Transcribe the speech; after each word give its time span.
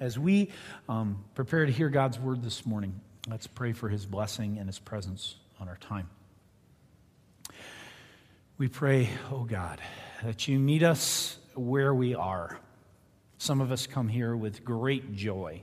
As 0.00 0.18
we 0.18 0.48
um, 0.88 1.22
prepare 1.34 1.66
to 1.66 1.70
hear 1.70 1.90
God's 1.90 2.18
word 2.18 2.42
this 2.42 2.64
morning, 2.64 2.98
let's 3.28 3.46
pray 3.46 3.74
for 3.74 3.90
his 3.90 4.06
blessing 4.06 4.56
and 4.56 4.66
his 4.66 4.78
presence 4.78 5.36
on 5.60 5.68
our 5.68 5.76
time. 5.76 6.08
We 8.56 8.68
pray, 8.68 9.10
oh 9.30 9.44
God, 9.44 9.78
that 10.24 10.48
you 10.48 10.58
meet 10.58 10.82
us 10.82 11.36
where 11.54 11.92
we 11.92 12.14
are. 12.14 12.58
Some 13.36 13.60
of 13.60 13.70
us 13.70 13.86
come 13.86 14.08
here 14.08 14.34
with 14.34 14.64
great 14.64 15.14
joy. 15.14 15.60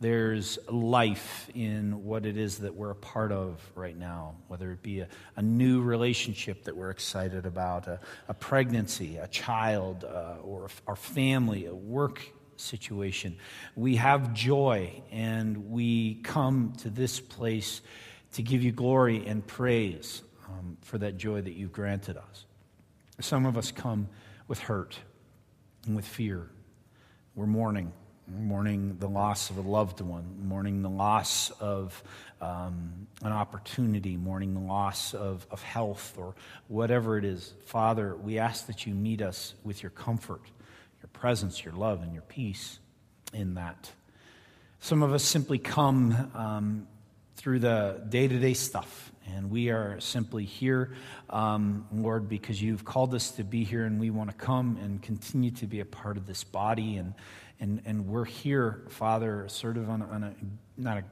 There's 0.00 0.58
life 0.68 1.48
in 1.54 2.04
what 2.04 2.26
it 2.26 2.36
is 2.36 2.58
that 2.58 2.74
we're 2.74 2.90
a 2.90 2.96
part 2.96 3.30
of 3.30 3.60
right 3.76 3.96
now, 3.96 4.34
whether 4.48 4.72
it 4.72 4.82
be 4.82 4.98
a, 4.98 5.08
a 5.36 5.42
new 5.42 5.80
relationship 5.80 6.64
that 6.64 6.76
we're 6.76 6.90
excited 6.90 7.46
about, 7.46 7.86
a, 7.86 8.00
a 8.26 8.34
pregnancy, 8.34 9.16
a 9.18 9.28
child, 9.28 10.02
uh, 10.02 10.42
or 10.42 10.70
our 10.88 10.96
family, 10.96 11.66
a 11.66 11.74
work 11.74 12.20
situation. 12.60 13.36
We 13.76 13.96
have 13.96 14.34
joy, 14.34 15.02
and 15.10 15.70
we 15.70 16.16
come 16.16 16.72
to 16.78 16.90
this 16.90 17.20
place 17.20 17.80
to 18.32 18.42
give 18.42 18.62
you 18.62 18.72
glory 18.72 19.26
and 19.26 19.46
praise 19.46 20.22
um, 20.46 20.76
for 20.82 20.98
that 20.98 21.16
joy 21.16 21.40
that 21.40 21.54
you've 21.54 21.72
granted 21.72 22.16
us. 22.16 22.44
Some 23.20 23.46
of 23.46 23.56
us 23.56 23.70
come 23.72 24.08
with 24.46 24.58
hurt 24.58 24.98
and 25.86 25.96
with 25.96 26.06
fear. 26.06 26.48
We're 27.34 27.46
mourning. 27.46 27.92
Mourning 28.30 28.98
the 28.98 29.08
loss 29.08 29.48
of 29.48 29.56
a 29.56 29.62
loved 29.62 30.02
one, 30.02 30.46
mourning 30.46 30.82
the 30.82 30.90
loss 30.90 31.50
of 31.60 32.02
um, 32.42 33.06
an 33.22 33.32
opportunity, 33.32 34.18
mourning 34.18 34.52
the 34.52 34.60
loss 34.60 35.14
of, 35.14 35.46
of 35.50 35.62
health 35.62 36.14
or 36.18 36.34
whatever 36.66 37.16
it 37.16 37.24
is. 37.24 37.54
Father, 37.64 38.14
we 38.16 38.38
ask 38.38 38.66
that 38.66 38.86
you 38.86 38.92
meet 38.94 39.22
us 39.22 39.54
with 39.64 39.82
your 39.82 39.88
comfort, 39.88 40.42
your 41.08 41.20
presence, 41.20 41.64
your 41.64 41.74
love, 41.74 42.02
and 42.02 42.12
your 42.12 42.22
peace 42.22 42.78
in 43.32 43.54
that. 43.54 43.90
Some 44.80 45.02
of 45.02 45.12
us 45.12 45.24
simply 45.24 45.58
come 45.58 46.30
um, 46.34 46.88
through 47.36 47.60
the 47.60 48.02
day 48.08 48.28
to 48.28 48.38
day 48.38 48.54
stuff 48.54 49.12
and 49.36 49.50
we 49.50 49.70
are 49.70 50.00
simply 50.00 50.44
here, 50.44 50.92
um, 51.28 51.86
Lord, 51.92 52.28
because 52.28 52.62
you've 52.62 52.84
called 52.84 53.14
us 53.14 53.32
to 53.32 53.44
be 53.44 53.64
here 53.64 53.84
and 53.84 54.00
we 54.00 54.10
want 54.10 54.30
to 54.30 54.36
come 54.36 54.78
and 54.82 55.02
continue 55.02 55.50
to 55.52 55.66
be 55.66 55.80
a 55.80 55.84
part 55.84 56.16
of 56.16 56.26
this 56.26 56.44
body. 56.44 56.96
And, 56.96 57.14
and, 57.60 57.82
and 57.84 58.06
we're 58.06 58.24
here, 58.24 58.84
Father, 58.88 59.46
sort 59.48 59.76
of 59.76 59.90
on, 59.90 60.02
on 60.02 60.24
a, 60.24 60.34
not 60.76 60.98
a, 60.98 61.04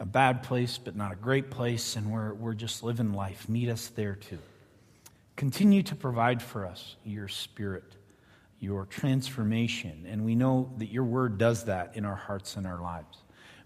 a 0.00 0.06
bad 0.06 0.42
place, 0.42 0.78
but 0.78 0.96
not 0.96 1.12
a 1.12 1.16
great 1.16 1.50
place. 1.50 1.96
And 1.96 2.10
we're, 2.10 2.32
we're 2.32 2.54
just 2.54 2.82
living 2.82 3.12
life. 3.12 3.48
Meet 3.48 3.68
us 3.68 3.88
there 3.88 4.14
too. 4.14 4.38
Continue 5.36 5.82
to 5.84 5.94
provide 5.94 6.42
for 6.42 6.66
us 6.66 6.96
your 7.04 7.28
spirit, 7.28 7.84
your 8.60 8.86
transformation. 8.86 10.06
And 10.08 10.24
we 10.24 10.34
know 10.34 10.72
that 10.76 10.90
your 10.90 11.04
word 11.04 11.38
does 11.38 11.64
that 11.64 11.96
in 11.96 12.04
our 12.04 12.14
hearts 12.14 12.56
and 12.56 12.66
our 12.66 12.80
lives. 12.80 13.18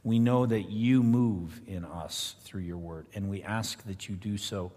We 0.04 0.18
know 0.18 0.46
that 0.46 0.70
you 0.70 1.02
move 1.02 1.60
in 1.66 1.84
us 1.84 2.36
through 2.42 2.62
your 2.62 2.78
word, 2.78 3.06
and 3.14 3.28
we 3.28 3.42
ask 3.42 3.84
that 3.86 4.08
you 4.08 4.14
do 4.14 4.36
so 4.36 4.72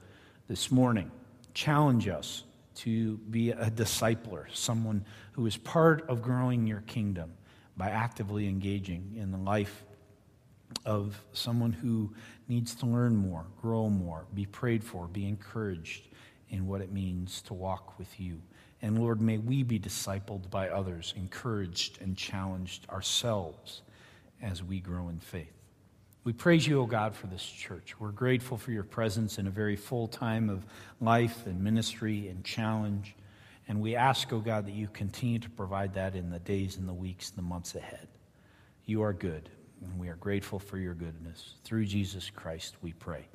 this 0.48 0.72
morning. 0.72 1.12
Challenge 1.54 2.08
us 2.08 2.44
to 2.76 3.18
be 3.18 3.52
a 3.52 3.70
discipler, 3.70 4.46
someone 4.54 5.06
who 5.34 5.46
is 5.46 5.58
part 5.58 6.08
of 6.10 6.22
growing 6.22 6.66
your 6.66 6.82
kingdom 6.82 7.34
by 7.76 7.90
actively 7.90 8.48
engaging 8.48 9.16
in 9.18 9.32
the 9.32 9.38
life 9.38 9.84
of 10.86 11.22
someone 11.34 11.72
who 11.72 12.14
needs 12.48 12.74
to 12.76 12.86
learn 12.86 13.16
more, 13.16 13.46
grow 13.62 13.90
more, 13.90 14.26
be 14.34 14.46
prayed 14.46 14.84
for, 14.84 15.08
be 15.08 15.28
encouraged 15.28 16.08
in 16.50 16.66
what 16.68 16.82
it 16.82 16.92
means 16.92 17.42
to 17.42 17.54
walk 17.54 17.98
with 18.00 18.20
you. 18.20 18.42
And 18.82 19.00
Lord, 19.00 19.22
may 19.22 19.38
we 19.38 19.64
be 19.64 19.80
discipled 19.80 20.50
by 20.50 20.70
others, 20.70 21.14
encouraged 21.18 22.02
and 22.02 22.16
challenged 22.16 22.88
ourselves 22.90 23.82
as 24.42 24.64
we 24.64 24.80
grow 24.80 25.10
in 25.10 25.20
faith. 25.20 25.52
We 26.24 26.34
praise 26.34 26.68
you, 26.68 26.82
O 26.82 26.86
God, 26.86 27.16
for 27.16 27.28
this 27.28 27.44
church. 27.44 28.00
We're 28.00 28.12
grateful 28.12 28.58
for 28.58 28.72
your 28.72 28.84
presence 28.84 29.40
in 29.40 29.48
a 29.48 29.50
very 29.50 29.78
full 29.78 30.08
time 30.08 30.50
of 30.50 30.66
life 31.00 31.46
and 31.46 31.64
ministry 31.64 32.28
and 32.28 32.44
challenge. 32.44 33.16
And 33.70 33.82
we 33.82 33.96
ask, 33.96 34.32
O 34.34 34.40
God, 34.40 34.68
that 34.68 34.74
you 34.74 34.90
continue 34.92 35.40
to 35.40 35.50
provide 35.50 35.94
that 35.94 36.16
in 36.16 36.30
the 36.30 36.40
days 36.40 36.78
and 36.78 36.88
the 36.88 36.94
weeks 36.94 37.30
and 37.30 37.38
the 37.38 37.44
months 37.44 37.76
ahead. 37.76 38.08
You 38.86 39.04
are 39.04 39.14
good, 39.14 39.50
and 39.82 39.98
we 40.00 40.10
are 40.10 40.16
grateful 40.16 40.60
for 40.60 40.78
your 40.78 40.94
goodness. 40.94 41.56
Through 41.64 41.86
Jesus 41.86 42.30
Christ, 42.30 42.76
we 42.82 42.94
pray. 42.94 43.26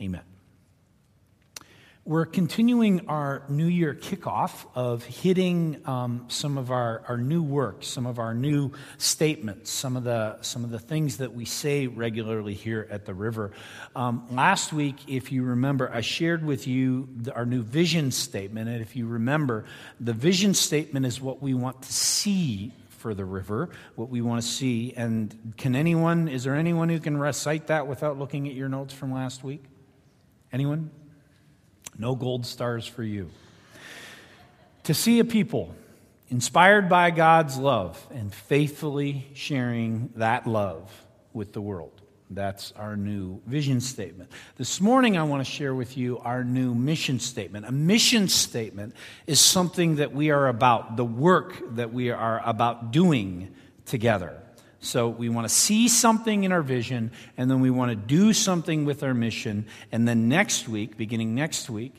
Amen. 0.00 0.35
We're 2.06 2.24
continuing 2.24 3.08
our 3.08 3.42
New 3.48 3.66
Year 3.66 3.92
kickoff 3.92 4.64
of 4.76 5.04
hitting 5.04 5.82
um, 5.86 6.26
some 6.28 6.56
of 6.56 6.70
our, 6.70 7.02
our 7.08 7.16
new 7.16 7.42
work, 7.42 7.82
some 7.82 8.06
of 8.06 8.20
our 8.20 8.32
new 8.32 8.70
statements, 8.96 9.72
some 9.72 9.96
of 9.96 10.04
the, 10.04 10.40
some 10.40 10.62
of 10.62 10.70
the 10.70 10.78
things 10.78 11.16
that 11.16 11.34
we 11.34 11.44
say 11.44 11.88
regularly 11.88 12.54
here 12.54 12.86
at 12.92 13.06
the 13.06 13.12
river. 13.12 13.50
Um, 13.96 14.24
last 14.30 14.72
week, 14.72 14.94
if 15.08 15.32
you 15.32 15.42
remember, 15.42 15.90
I 15.92 16.00
shared 16.00 16.44
with 16.44 16.68
you 16.68 17.08
the, 17.12 17.34
our 17.34 17.44
new 17.44 17.62
vision 17.62 18.12
statement. 18.12 18.68
And 18.68 18.80
if 18.80 18.94
you 18.94 19.08
remember, 19.08 19.64
the 19.98 20.12
vision 20.12 20.54
statement 20.54 21.06
is 21.06 21.20
what 21.20 21.42
we 21.42 21.54
want 21.54 21.82
to 21.82 21.92
see 21.92 22.72
for 22.98 23.14
the 23.14 23.24
river, 23.24 23.68
what 23.96 24.10
we 24.10 24.20
want 24.20 24.40
to 24.40 24.46
see. 24.46 24.94
And 24.96 25.54
can 25.56 25.74
anyone, 25.74 26.28
is 26.28 26.44
there 26.44 26.54
anyone 26.54 26.88
who 26.88 27.00
can 27.00 27.16
recite 27.16 27.66
that 27.66 27.88
without 27.88 28.16
looking 28.16 28.46
at 28.46 28.54
your 28.54 28.68
notes 28.68 28.94
from 28.94 29.12
last 29.12 29.42
week? 29.42 29.64
Anyone? 30.52 30.92
No 31.98 32.14
gold 32.14 32.46
stars 32.46 32.86
for 32.86 33.02
you. 33.02 33.30
To 34.84 34.94
see 34.94 35.18
a 35.18 35.24
people 35.24 35.74
inspired 36.28 36.88
by 36.88 37.10
God's 37.10 37.56
love 37.56 38.04
and 38.12 38.32
faithfully 38.32 39.28
sharing 39.34 40.10
that 40.16 40.46
love 40.46 40.90
with 41.32 41.52
the 41.52 41.60
world. 41.60 41.92
That's 42.28 42.72
our 42.72 42.96
new 42.96 43.40
vision 43.46 43.80
statement. 43.80 44.30
This 44.56 44.80
morning, 44.80 45.16
I 45.16 45.22
want 45.22 45.46
to 45.46 45.50
share 45.50 45.74
with 45.74 45.96
you 45.96 46.18
our 46.18 46.42
new 46.42 46.74
mission 46.74 47.20
statement. 47.20 47.66
A 47.66 47.72
mission 47.72 48.26
statement 48.26 48.94
is 49.28 49.38
something 49.38 49.96
that 49.96 50.12
we 50.12 50.30
are 50.30 50.48
about, 50.48 50.96
the 50.96 51.04
work 51.04 51.76
that 51.76 51.92
we 51.92 52.10
are 52.10 52.42
about 52.44 52.90
doing 52.90 53.54
together. 53.84 54.42
So 54.86 55.08
we 55.08 55.28
want 55.28 55.48
to 55.48 55.54
see 55.54 55.88
something 55.88 56.44
in 56.44 56.52
our 56.52 56.62
vision, 56.62 57.10
and 57.36 57.50
then 57.50 57.60
we 57.60 57.70
want 57.70 57.90
to 57.90 57.96
do 57.96 58.32
something 58.32 58.84
with 58.84 59.02
our 59.02 59.14
mission. 59.14 59.66
And 59.90 60.06
then 60.06 60.28
next 60.28 60.68
week, 60.68 60.96
beginning 60.96 61.34
next 61.34 61.68
week, 61.68 61.92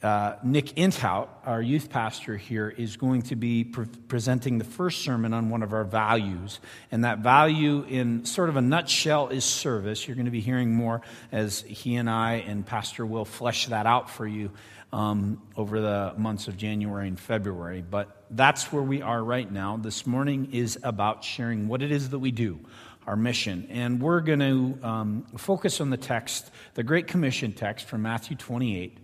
uh, 0.00 0.36
Nick 0.44 0.66
Inthout, 0.76 1.28
our 1.44 1.60
youth 1.60 1.90
pastor 1.90 2.36
here, 2.36 2.68
is 2.68 2.96
going 2.96 3.22
to 3.22 3.36
be 3.36 3.64
pre- 3.64 3.86
presenting 4.06 4.58
the 4.58 4.64
first 4.64 5.02
sermon 5.02 5.32
on 5.32 5.50
one 5.50 5.64
of 5.64 5.72
our 5.72 5.82
values. 5.82 6.60
And 6.92 7.04
that 7.04 7.18
value, 7.18 7.84
in 7.88 8.24
sort 8.24 8.48
of 8.48 8.56
a 8.56 8.60
nutshell, 8.60 9.28
is 9.28 9.44
service. 9.44 10.06
You're 10.06 10.14
going 10.14 10.26
to 10.26 10.30
be 10.30 10.40
hearing 10.40 10.72
more 10.72 11.00
as 11.32 11.62
he 11.62 11.96
and 11.96 12.08
I 12.08 12.44
and 12.46 12.64
Pastor 12.64 13.04
will 13.04 13.24
flesh 13.24 13.66
that 13.66 13.86
out 13.86 14.08
for 14.08 14.26
you 14.26 14.50
um, 14.92 15.42
over 15.56 15.80
the 15.80 16.14
months 16.16 16.48
of 16.48 16.56
January 16.56 17.08
and 17.08 17.18
February. 17.18 17.84
But 17.88 18.24
that's 18.30 18.72
where 18.72 18.82
we 18.82 19.02
are 19.02 19.22
right 19.22 19.50
now. 19.50 19.76
This 19.76 20.06
morning 20.06 20.50
is 20.52 20.78
about 20.82 21.24
sharing 21.24 21.68
what 21.68 21.82
it 21.82 21.92
is 21.92 22.10
that 22.10 22.18
we 22.18 22.30
do, 22.30 22.60
our 23.06 23.16
mission. 23.16 23.66
And 23.70 24.00
we're 24.00 24.20
going 24.20 24.40
to 24.40 24.86
um, 24.86 25.26
focus 25.36 25.80
on 25.80 25.90
the 25.90 25.96
text, 25.96 26.50
the 26.74 26.82
Great 26.82 27.06
Commission 27.06 27.52
text 27.52 27.86
from 27.86 28.02
Matthew 28.02 28.36
28, 28.36 28.96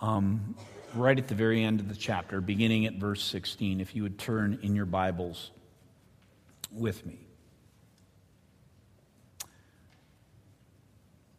um, 0.00 0.56
right 0.94 1.18
at 1.18 1.28
the 1.28 1.34
very 1.34 1.62
end 1.62 1.80
of 1.80 1.88
the 1.88 1.96
chapter, 1.96 2.40
beginning 2.40 2.86
at 2.86 2.94
verse 2.94 3.22
16. 3.22 3.80
If 3.80 3.94
you 3.94 4.02
would 4.02 4.18
turn 4.18 4.58
in 4.62 4.74
your 4.74 4.86
Bibles 4.86 5.50
with 6.72 7.06
me. 7.06 7.20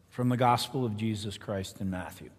From 0.09 0.29
the 0.29 0.37
Gospel 0.37 0.85
of 0.85 0.95
Jesus 0.95 1.37
Christ 1.37 1.81
in 1.81 1.89
Matthew. 1.89 2.29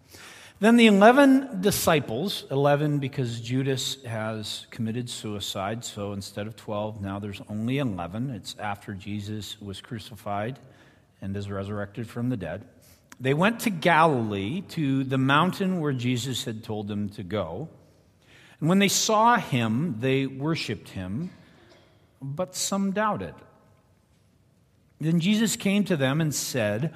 Then 0.59 0.75
the 0.75 0.87
11 0.87 1.61
disciples, 1.61 2.45
11 2.49 2.97
because 2.97 3.41
Judas 3.41 4.03
has 4.05 4.65
committed 4.71 5.07
suicide, 5.07 5.85
so 5.85 6.13
instead 6.13 6.47
of 6.47 6.55
12, 6.55 6.99
now 6.99 7.19
there's 7.19 7.43
only 7.47 7.77
11. 7.77 8.31
It's 8.31 8.55
after 8.57 8.95
Jesus 8.95 9.61
was 9.61 9.81
crucified 9.81 10.57
and 11.21 11.37
is 11.37 11.51
resurrected 11.51 12.09
from 12.09 12.29
the 12.29 12.37
dead. 12.37 12.65
They 13.19 13.35
went 13.35 13.59
to 13.61 13.69
Galilee, 13.69 14.61
to 14.69 15.03
the 15.03 15.19
mountain 15.19 15.79
where 15.79 15.93
Jesus 15.93 16.45
had 16.45 16.63
told 16.63 16.87
them 16.87 17.09
to 17.09 17.23
go. 17.23 17.69
And 18.59 18.67
when 18.67 18.79
they 18.79 18.87
saw 18.87 19.37
him, 19.37 19.97
they 19.99 20.25
worshiped 20.25 20.89
him, 20.89 21.29
but 22.19 22.55
some 22.55 22.91
doubted. 22.93 23.35
Then 24.99 25.19
Jesus 25.19 25.55
came 25.55 25.83
to 25.83 25.95
them 25.95 26.19
and 26.19 26.33
said, 26.33 26.95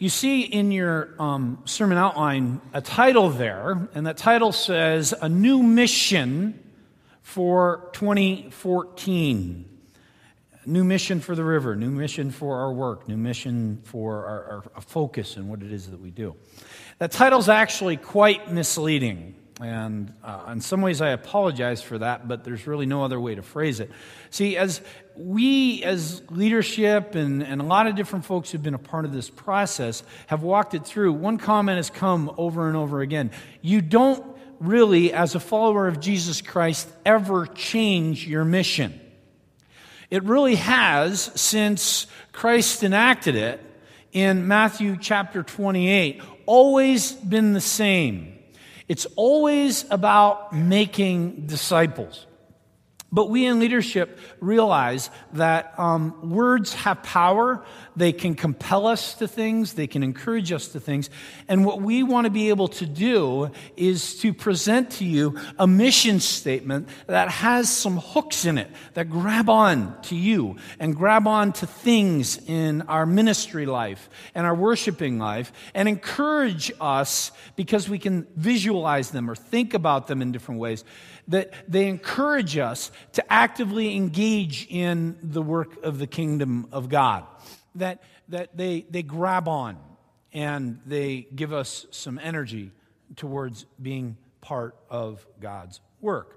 You 0.00 0.08
see 0.08 0.40
in 0.40 0.72
your 0.72 1.10
um, 1.18 1.58
sermon 1.66 1.98
outline 1.98 2.62
a 2.72 2.80
title 2.80 3.28
there, 3.28 3.86
and 3.92 4.06
that 4.06 4.16
title 4.16 4.50
says 4.50 5.12
A 5.20 5.28
New 5.28 5.62
Mission 5.62 6.58
for 7.20 7.90
2014. 7.92 9.66
New 10.64 10.84
mission 10.84 11.20
for 11.20 11.34
the 11.34 11.44
river, 11.44 11.76
new 11.76 11.90
mission 11.90 12.30
for 12.30 12.60
our 12.60 12.72
work, 12.72 13.08
new 13.08 13.18
mission 13.18 13.82
for 13.84 14.24
our, 14.24 14.64
our 14.74 14.80
focus 14.80 15.36
and 15.36 15.50
what 15.50 15.62
it 15.62 15.70
is 15.70 15.90
that 15.90 16.00
we 16.00 16.10
do. 16.10 16.34
That 16.98 17.12
title's 17.12 17.50
actually 17.50 17.98
quite 17.98 18.50
misleading. 18.50 19.34
And 19.62 20.14
uh, 20.24 20.48
in 20.52 20.60
some 20.62 20.80
ways, 20.80 21.02
I 21.02 21.10
apologize 21.10 21.82
for 21.82 21.98
that, 21.98 22.26
but 22.26 22.44
there's 22.44 22.66
really 22.66 22.86
no 22.86 23.04
other 23.04 23.20
way 23.20 23.34
to 23.34 23.42
phrase 23.42 23.78
it. 23.80 23.90
See, 24.30 24.56
as 24.56 24.80
we, 25.16 25.82
as 25.84 26.22
leadership 26.30 27.14
and, 27.14 27.42
and 27.42 27.60
a 27.60 27.64
lot 27.64 27.86
of 27.86 27.94
different 27.94 28.24
folks 28.24 28.50
who've 28.50 28.62
been 28.62 28.74
a 28.74 28.78
part 28.78 29.04
of 29.04 29.12
this 29.12 29.28
process, 29.28 30.02
have 30.28 30.42
walked 30.42 30.74
it 30.74 30.86
through, 30.86 31.12
one 31.12 31.36
comment 31.36 31.76
has 31.76 31.90
come 31.90 32.32
over 32.38 32.68
and 32.68 32.76
over 32.76 33.02
again. 33.02 33.32
You 33.60 33.82
don't 33.82 34.24
really, 34.60 35.12
as 35.12 35.34
a 35.34 35.40
follower 35.40 35.88
of 35.88 36.00
Jesus 36.00 36.40
Christ, 36.40 36.88
ever 37.04 37.46
change 37.46 38.26
your 38.26 38.46
mission. 38.46 38.98
It 40.10 40.24
really 40.24 40.56
has 40.56 41.30
since 41.34 42.06
Christ 42.32 42.82
enacted 42.82 43.36
it 43.36 43.60
in 44.12 44.48
Matthew 44.48 44.96
chapter 44.98 45.42
28, 45.42 46.22
always 46.46 47.12
been 47.12 47.52
the 47.52 47.60
same. 47.60 48.39
It's 48.90 49.06
always 49.14 49.88
about 49.88 50.52
making 50.52 51.46
disciples. 51.46 52.26
But 53.12 53.28
we 53.28 53.44
in 53.46 53.58
leadership 53.58 54.18
realize 54.38 55.10
that 55.32 55.74
um, 55.78 56.30
words 56.30 56.74
have 56.74 57.02
power. 57.02 57.64
They 57.96 58.12
can 58.12 58.36
compel 58.36 58.86
us 58.86 59.14
to 59.14 59.26
things. 59.26 59.72
They 59.72 59.88
can 59.88 60.04
encourage 60.04 60.52
us 60.52 60.68
to 60.68 60.80
things. 60.80 61.10
And 61.48 61.64
what 61.64 61.82
we 61.82 62.04
want 62.04 62.26
to 62.26 62.30
be 62.30 62.50
able 62.50 62.68
to 62.68 62.86
do 62.86 63.50
is 63.76 64.20
to 64.20 64.32
present 64.32 64.92
to 64.92 65.04
you 65.04 65.36
a 65.58 65.66
mission 65.66 66.20
statement 66.20 66.88
that 67.08 67.28
has 67.30 67.68
some 67.68 67.96
hooks 67.98 68.44
in 68.44 68.58
it 68.58 68.70
that 68.94 69.10
grab 69.10 69.50
on 69.50 70.00
to 70.02 70.14
you 70.14 70.56
and 70.78 70.94
grab 70.94 71.26
on 71.26 71.52
to 71.54 71.66
things 71.66 72.38
in 72.46 72.82
our 72.82 73.06
ministry 73.06 73.66
life 73.66 74.08
and 74.36 74.46
our 74.46 74.54
worshiping 74.54 75.18
life 75.18 75.52
and 75.74 75.88
encourage 75.88 76.70
us 76.80 77.32
because 77.56 77.88
we 77.88 77.98
can 77.98 78.24
visualize 78.36 79.10
them 79.10 79.28
or 79.28 79.34
think 79.34 79.74
about 79.74 80.06
them 80.06 80.22
in 80.22 80.30
different 80.30 80.60
ways 80.60 80.84
that 81.30 81.52
they 81.68 81.86
encourage 81.86 82.58
us 82.58 82.90
to 83.12 83.32
actively 83.32 83.96
engage 83.96 84.66
in 84.70 85.16
the 85.22 85.42
work 85.42 85.82
of 85.84 85.98
the 85.98 86.06
kingdom 86.06 86.68
of 86.72 86.88
God, 86.88 87.24
that, 87.74 88.02
that 88.28 88.56
they, 88.56 88.86
they 88.90 89.02
grab 89.02 89.48
on 89.48 89.78
and 90.32 90.80
they 90.86 91.26
give 91.34 91.52
us 91.52 91.86
some 91.90 92.18
energy 92.22 92.70
towards 93.16 93.66
being 93.80 94.16
part 94.40 94.76
of 94.88 95.26
God's 95.40 95.80
work. 96.00 96.36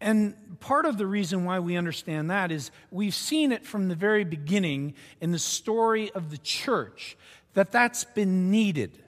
And 0.00 0.34
part 0.60 0.86
of 0.86 0.96
the 0.96 1.06
reason 1.06 1.44
why 1.44 1.58
we 1.58 1.76
understand 1.76 2.30
that 2.30 2.50
is 2.50 2.70
we've 2.90 3.14
seen 3.14 3.52
it 3.52 3.66
from 3.66 3.88
the 3.88 3.94
very 3.94 4.24
beginning 4.24 4.94
in 5.20 5.30
the 5.30 5.38
story 5.38 6.10
of 6.12 6.30
the 6.30 6.38
church 6.38 7.18
that 7.54 7.70
that's 7.70 8.04
been 8.04 8.50
needed. 8.50 9.02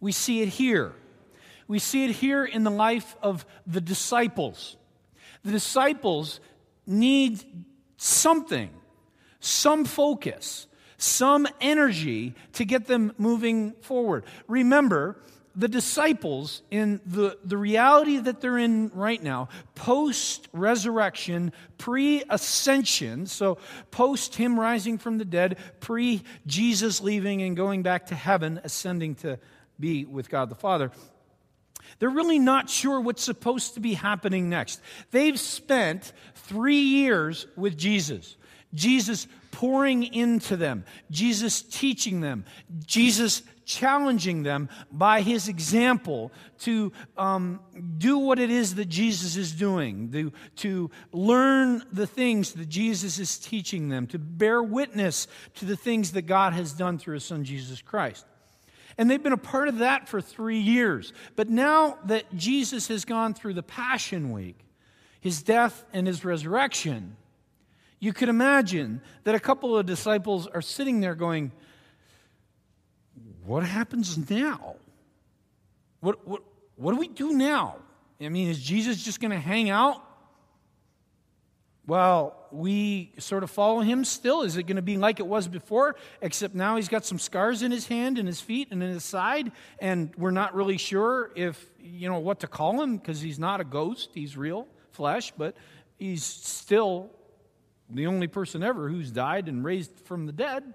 We 0.00 0.12
see 0.12 0.42
it 0.42 0.48
here 0.48 0.94
we 1.72 1.78
see 1.78 2.04
it 2.04 2.10
here 2.10 2.44
in 2.44 2.64
the 2.64 2.70
life 2.70 3.16
of 3.22 3.46
the 3.66 3.80
disciples. 3.80 4.76
The 5.44 5.52
disciples 5.52 6.40
need 6.86 7.42
something, 7.96 8.70
some 9.40 9.84
focus, 9.84 10.66
some 10.96 11.48
energy 11.60 12.34
to 12.54 12.64
get 12.64 12.86
them 12.86 13.12
moving 13.18 13.72
forward. 13.80 14.24
Remember, 14.46 15.18
the 15.54 15.68
disciples, 15.68 16.62
in 16.70 17.00
the, 17.04 17.36
the 17.44 17.56
reality 17.56 18.18
that 18.18 18.40
they're 18.40 18.58
in 18.58 18.90
right 18.94 19.22
now, 19.22 19.48
post 19.74 20.48
resurrection, 20.52 21.52
pre 21.76 22.22
ascension, 22.30 23.26
so 23.26 23.58
post 23.90 24.36
him 24.36 24.58
rising 24.58 24.96
from 24.96 25.18
the 25.18 25.24
dead, 25.24 25.58
pre 25.80 26.22
Jesus 26.46 27.00
leaving 27.00 27.42
and 27.42 27.56
going 27.56 27.82
back 27.82 28.06
to 28.06 28.14
heaven, 28.14 28.60
ascending 28.64 29.16
to 29.16 29.38
be 29.78 30.04
with 30.04 30.30
God 30.30 30.48
the 30.48 30.54
Father, 30.54 30.90
they're 31.98 32.10
really 32.10 32.38
not 32.38 32.68
sure 32.68 33.00
what's 33.00 33.22
supposed 33.22 33.74
to 33.74 33.80
be 33.80 33.94
happening 33.94 34.48
next. 34.48 34.80
They've 35.10 35.38
spent 35.38 36.12
three 36.34 36.80
years 36.80 37.46
with 37.56 37.76
Jesus. 37.76 38.36
Jesus 38.74 39.26
pouring 39.50 40.02
into 40.14 40.56
them, 40.56 40.84
Jesus 41.10 41.62
teaching 41.62 42.20
them, 42.20 42.44
Jesus 42.86 43.42
challenging 43.64 44.42
them 44.42 44.68
by 44.90 45.22
his 45.22 45.48
example 45.48 46.32
to 46.58 46.92
um, 47.16 47.60
do 47.98 48.18
what 48.18 48.38
it 48.38 48.50
is 48.50 48.74
that 48.74 48.88
Jesus 48.88 49.36
is 49.36 49.52
doing, 49.52 50.10
to, 50.12 50.32
to 50.56 50.90
learn 51.12 51.82
the 51.92 52.06
things 52.06 52.52
that 52.54 52.68
Jesus 52.68 53.18
is 53.18 53.38
teaching 53.38 53.88
them, 53.88 54.06
to 54.08 54.18
bear 54.18 54.62
witness 54.62 55.28
to 55.56 55.64
the 55.64 55.76
things 55.76 56.12
that 56.12 56.22
God 56.22 56.52
has 56.54 56.72
done 56.72 56.98
through 56.98 57.14
his 57.14 57.24
son 57.24 57.44
Jesus 57.44 57.80
Christ. 57.82 58.26
And 58.98 59.10
they've 59.10 59.22
been 59.22 59.32
a 59.32 59.38
part 59.38 59.68
of 59.68 59.78
that 59.78 60.08
for 60.08 60.20
three 60.20 60.58
years. 60.58 61.12
But 61.36 61.48
now 61.48 61.98
that 62.04 62.34
Jesus 62.34 62.88
has 62.88 63.04
gone 63.04 63.34
through 63.34 63.54
the 63.54 63.62
Passion 63.62 64.32
Week, 64.32 64.58
his 65.20 65.42
death 65.42 65.84
and 65.92 66.06
his 66.06 66.24
resurrection, 66.24 67.16
you 67.98 68.12
could 68.12 68.28
imagine 68.28 69.00
that 69.24 69.34
a 69.34 69.40
couple 69.40 69.76
of 69.76 69.86
disciples 69.86 70.46
are 70.46 70.62
sitting 70.62 71.00
there 71.00 71.14
going, 71.14 71.52
What 73.44 73.64
happens 73.64 74.30
now? 74.30 74.76
What, 76.00 76.26
what, 76.26 76.42
what 76.76 76.92
do 76.92 76.98
we 76.98 77.08
do 77.08 77.32
now? 77.32 77.76
I 78.20 78.28
mean, 78.28 78.48
is 78.48 78.60
Jesus 78.60 79.02
just 79.02 79.20
going 79.20 79.30
to 79.30 79.38
hang 79.38 79.70
out 79.70 80.02
well, 81.86 82.36
we 82.52 83.12
sort 83.18 83.42
of 83.42 83.50
follow 83.50 83.80
him 83.80 84.04
still. 84.04 84.42
Is 84.42 84.56
it 84.56 84.64
going 84.64 84.76
to 84.76 84.82
be 84.82 84.96
like 84.96 85.20
it 85.20 85.26
was 85.26 85.48
before, 85.48 85.96
except 86.20 86.54
now 86.54 86.76
he's 86.76 86.88
got 86.88 87.04
some 87.04 87.18
scars 87.18 87.62
in 87.62 87.70
his 87.70 87.86
hand 87.86 88.18
and 88.18 88.28
his 88.28 88.40
feet 88.40 88.68
and 88.70 88.82
in 88.82 88.90
his 88.90 89.04
side, 89.04 89.52
and 89.78 90.12
we're 90.16 90.30
not 90.30 90.54
really 90.54 90.76
sure 90.76 91.30
if, 91.34 91.64
you 91.80 92.08
know, 92.08 92.18
what 92.18 92.40
to 92.40 92.46
call 92.46 92.82
him 92.82 92.96
because 92.96 93.20
he's 93.20 93.38
not 93.38 93.60
a 93.60 93.64
ghost. 93.64 94.10
He's 94.14 94.36
real 94.36 94.68
flesh, 94.90 95.32
but 95.36 95.56
he's 95.98 96.24
still 96.24 97.10
the 97.90 98.06
only 98.06 98.26
person 98.26 98.62
ever 98.62 98.88
who's 98.88 99.10
died 99.10 99.48
and 99.48 99.64
raised 99.64 99.92
from 100.04 100.26
the 100.26 100.32
dead. 100.32 100.74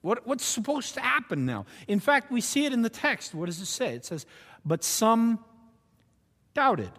What, 0.00 0.26
what's 0.26 0.44
supposed 0.44 0.94
to 0.94 1.00
happen 1.00 1.46
now? 1.46 1.66
In 1.86 2.00
fact, 2.00 2.32
we 2.32 2.40
see 2.40 2.64
it 2.64 2.72
in 2.72 2.82
the 2.82 2.90
text. 2.90 3.34
What 3.34 3.46
does 3.46 3.60
it 3.60 3.66
say? 3.66 3.94
It 3.94 4.04
says, 4.04 4.26
But 4.64 4.82
some 4.82 5.38
doubted. 6.54 6.90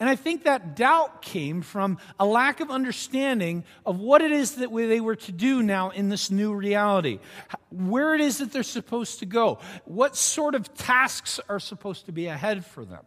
And 0.00 0.08
I 0.08 0.16
think 0.16 0.44
that 0.44 0.76
doubt 0.76 1.20
came 1.20 1.60
from 1.60 1.98
a 2.18 2.24
lack 2.24 2.60
of 2.60 2.70
understanding 2.70 3.64
of 3.84 4.00
what 4.00 4.22
it 4.22 4.32
is 4.32 4.56
that 4.56 4.74
they 4.74 5.00
were 5.00 5.16
to 5.16 5.32
do 5.32 5.62
now 5.62 5.90
in 5.90 6.08
this 6.08 6.30
new 6.30 6.54
reality, 6.54 7.20
where 7.68 8.14
it 8.14 8.22
is 8.22 8.38
that 8.38 8.50
they're 8.50 8.62
supposed 8.62 9.18
to 9.18 9.26
go, 9.26 9.58
what 9.84 10.16
sort 10.16 10.54
of 10.54 10.72
tasks 10.74 11.38
are 11.50 11.60
supposed 11.60 12.06
to 12.06 12.12
be 12.12 12.26
ahead 12.26 12.64
for 12.64 12.86
them. 12.86 13.04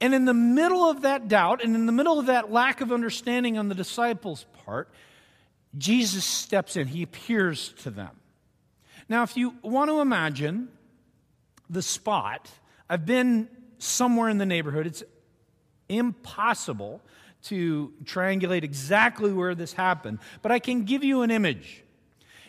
And 0.00 0.14
in 0.14 0.24
the 0.24 0.32
middle 0.32 0.88
of 0.88 1.02
that 1.02 1.28
doubt 1.28 1.62
and 1.62 1.74
in 1.74 1.84
the 1.84 1.92
middle 1.92 2.18
of 2.18 2.26
that 2.26 2.50
lack 2.50 2.80
of 2.80 2.90
understanding 2.90 3.58
on 3.58 3.68
the 3.68 3.74
disciples' 3.74 4.46
part, 4.64 4.90
Jesus 5.76 6.24
steps 6.24 6.74
in. 6.76 6.88
He 6.88 7.02
appears 7.02 7.74
to 7.82 7.90
them. 7.90 8.16
Now, 9.10 9.24
if 9.24 9.36
you 9.36 9.54
want 9.62 9.90
to 9.90 10.00
imagine 10.00 10.68
the 11.68 11.82
spot, 11.82 12.50
I've 12.88 13.04
been 13.04 13.48
somewhere 13.76 14.30
in 14.30 14.38
the 14.38 14.46
neighborhood. 14.46 14.86
It's 14.86 15.02
impossible 15.90 17.00
to 17.44 17.92
triangulate 18.04 18.62
exactly 18.62 19.32
where 19.32 19.54
this 19.54 19.72
happened, 19.72 20.18
but 20.42 20.52
I 20.52 20.58
can 20.58 20.84
give 20.84 21.04
you 21.04 21.22
an 21.22 21.30
image. 21.30 21.82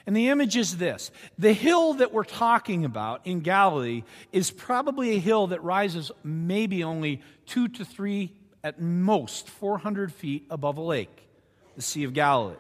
And 0.06 0.16
the 0.16 0.30
image 0.30 0.58
is 0.58 0.78
this 0.78 1.12
the 1.38 1.54
hill 1.54 1.94
that 1.96 2.14
we're 2.14 2.24
talking 2.24 2.86
about 2.86 3.22
in 3.26 3.42
Galilee 3.42 4.04
is 4.32 4.52
probably 4.52 5.16
a 5.16 5.20
hill 5.20 5.48
that 5.48 5.64
rises 5.64 6.12
maybe 6.24 6.84
only 6.84 7.22
two 7.46 7.68
to 7.68 7.86
three, 7.86 8.34
at 8.64 8.80
most 8.80 9.50
400 9.50 10.14
feet 10.14 10.46
above 10.50 10.78
a 10.78 10.82
lake, 10.82 11.28
the 11.76 11.82
Sea 11.82 12.04
of 12.04 12.14
Galilee. 12.14 12.56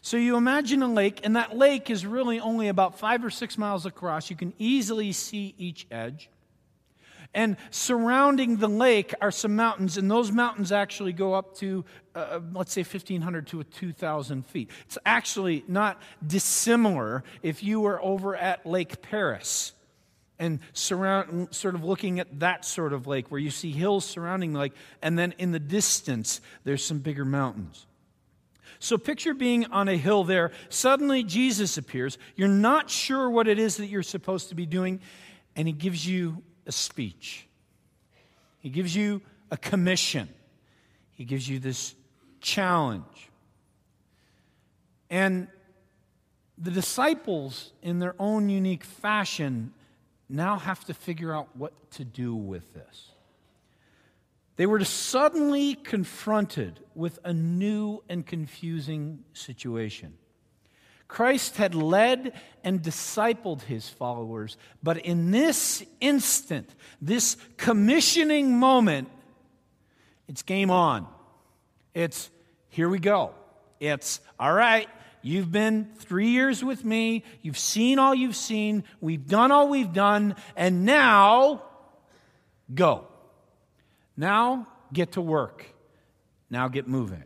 So 0.00 0.16
you 0.16 0.36
imagine 0.36 0.82
a 0.82 0.92
lake, 0.92 1.20
and 1.24 1.34
that 1.36 1.56
lake 1.56 1.90
is 1.90 2.06
really 2.06 2.38
only 2.38 2.68
about 2.68 2.98
five 2.98 3.24
or 3.24 3.30
six 3.30 3.58
miles 3.58 3.84
across. 3.84 4.30
You 4.30 4.36
can 4.36 4.54
easily 4.58 5.12
see 5.12 5.54
each 5.58 5.86
edge. 5.90 6.30
And 7.34 7.56
surrounding 7.70 8.56
the 8.56 8.68
lake 8.68 9.14
are 9.20 9.30
some 9.30 9.54
mountains, 9.54 9.98
and 9.98 10.10
those 10.10 10.32
mountains 10.32 10.72
actually 10.72 11.12
go 11.12 11.34
up 11.34 11.56
to, 11.58 11.84
uh, 12.14 12.18
uh 12.18 12.40
let's 12.52 12.72
say, 12.72 12.82
1,500 12.82 13.46
to 13.48 13.62
2,000 13.62 14.46
feet. 14.46 14.70
It's 14.86 14.98
actually 15.04 15.64
not 15.68 16.00
dissimilar 16.26 17.22
if 17.42 17.62
you 17.62 17.80
were 17.80 18.02
over 18.02 18.34
at 18.34 18.64
Lake 18.64 19.02
Perris 19.02 19.72
and 20.38 20.60
surround, 20.72 21.48
sort 21.54 21.74
of 21.74 21.84
looking 21.84 22.20
at 22.20 22.40
that 22.40 22.64
sort 22.64 22.92
of 22.92 23.06
lake 23.06 23.30
where 23.30 23.40
you 23.40 23.50
see 23.50 23.72
hills 23.72 24.04
surrounding 24.04 24.52
the 24.52 24.60
lake, 24.60 24.72
and 25.02 25.18
then 25.18 25.34
in 25.38 25.52
the 25.52 25.58
distance, 25.58 26.40
there's 26.64 26.84
some 26.84 26.98
bigger 26.98 27.24
mountains. 27.24 27.86
So 28.78 28.96
picture 28.96 29.34
being 29.34 29.66
on 29.66 29.88
a 29.88 29.96
hill 29.96 30.22
there. 30.22 30.52
Suddenly, 30.68 31.24
Jesus 31.24 31.76
appears. 31.76 32.16
You're 32.36 32.48
not 32.48 32.88
sure 32.88 33.28
what 33.28 33.48
it 33.48 33.58
is 33.58 33.78
that 33.78 33.86
you're 33.86 34.04
supposed 34.04 34.50
to 34.50 34.54
be 34.54 34.66
doing, 34.66 35.00
and 35.56 35.66
he 35.66 35.72
gives 35.72 36.06
you 36.06 36.42
a 36.68 36.72
speech. 36.72 37.48
He 38.58 38.68
gives 38.68 38.94
you 38.94 39.22
a 39.50 39.56
commission. 39.56 40.28
He 41.12 41.24
gives 41.24 41.48
you 41.48 41.58
this 41.58 41.94
challenge. 42.40 43.30
And 45.10 45.48
the 46.58 46.70
disciples, 46.70 47.72
in 47.82 47.98
their 47.98 48.14
own 48.18 48.50
unique 48.50 48.84
fashion, 48.84 49.72
now 50.28 50.58
have 50.58 50.84
to 50.84 50.94
figure 50.94 51.34
out 51.34 51.48
what 51.56 51.90
to 51.92 52.04
do 52.04 52.34
with 52.34 52.74
this. 52.74 53.12
They 54.56 54.66
were 54.66 54.84
suddenly 54.84 55.74
confronted 55.74 56.80
with 56.94 57.18
a 57.24 57.32
new 57.32 58.02
and 58.08 58.26
confusing 58.26 59.24
situation. 59.32 60.17
Christ 61.08 61.56
had 61.56 61.74
led 61.74 62.34
and 62.62 62.82
discipled 62.82 63.62
his 63.62 63.88
followers, 63.88 64.56
but 64.82 64.98
in 64.98 65.30
this 65.30 65.82
instant, 66.00 66.68
this 67.00 67.36
commissioning 67.56 68.58
moment, 68.58 69.08
it's 70.28 70.42
game 70.42 70.70
on. 70.70 71.06
It's 71.94 72.30
here 72.68 72.88
we 72.88 72.98
go. 72.98 73.32
It's 73.80 74.20
all 74.38 74.52
right, 74.52 74.88
You've 75.22 75.50
been 75.50 75.90
three 75.96 76.28
years 76.28 76.62
with 76.64 76.84
me. 76.84 77.24
You've 77.42 77.58
seen 77.58 77.98
all 77.98 78.14
you've 78.14 78.36
seen. 78.36 78.84
We've 79.00 79.26
done 79.26 79.50
all 79.50 79.68
we've 79.68 79.92
done. 79.92 80.36
And 80.56 80.84
now, 80.84 81.64
go. 82.72 83.06
Now, 84.16 84.68
get 84.92 85.12
to 85.12 85.20
work. 85.20 85.66
Now, 86.50 86.68
get 86.68 86.86
moving. 86.86 87.24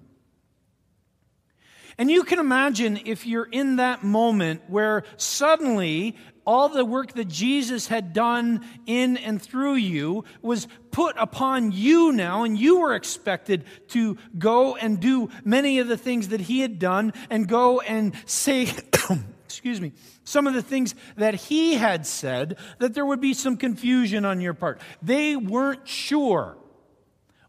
And 1.98 2.10
you 2.10 2.24
can 2.24 2.38
imagine 2.38 3.00
if 3.04 3.26
you're 3.26 3.48
in 3.50 3.76
that 3.76 4.02
moment 4.02 4.62
where 4.68 5.04
suddenly 5.16 6.16
all 6.44 6.68
the 6.68 6.84
work 6.84 7.12
that 7.12 7.28
Jesus 7.28 7.86
had 7.86 8.12
done 8.12 8.66
in 8.86 9.16
and 9.16 9.40
through 9.40 9.74
you 9.74 10.24
was 10.40 10.66
put 10.90 11.16
upon 11.16 11.72
you 11.72 12.12
now, 12.12 12.42
and 12.42 12.58
you 12.58 12.80
were 12.80 12.94
expected 12.94 13.64
to 13.88 14.18
go 14.38 14.76
and 14.76 15.00
do 15.00 15.30
many 15.44 15.78
of 15.78 15.88
the 15.88 15.96
things 15.96 16.28
that 16.28 16.40
he 16.40 16.60
had 16.60 16.78
done 16.78 17.12
and 17.30 17.48
go 17.48 17.80
and 17.80 18.14
say, 18.26 18.68
excuse 19.44 19.80
me, 19.80 19.92
some 20.24 20.46
of 20.46 20.54
the 20.54 20.62
things 20.62 20.94
that 21.16 21.34
he 21.34 21.74
had 21.74 22.06
said, 22.06 22.58
that 22.78 22.94
there 22.94 23.06
would 23.06 23.20
be 23.20 23.34
some 23.34 23.56
confusion 23.56 24.24
on 24.24 24.40
your 24.40 24.54
part. 24.54 24.80
They 25.00 25.36
weren't 25.36 25.86
sure 25.86 26.56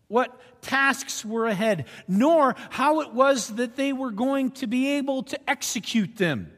what 0.07 0.61
tasks 0.61 1.25
were 1.25 1.47
ahead, 1.47 1.85
nor 2.07 2.55
how 2.69 3.01
it 3.01 3.13
was 3.13 3.55
that 3.55 3.75
they 3.75 3.93
were 3.93 4.11
going 4.11 4.51
to 4.51 4.67
be 4.67 4.91
able 4.97 5.23
to 5.23 5.49
execute 5.49 6.17
them. 6.17 6.51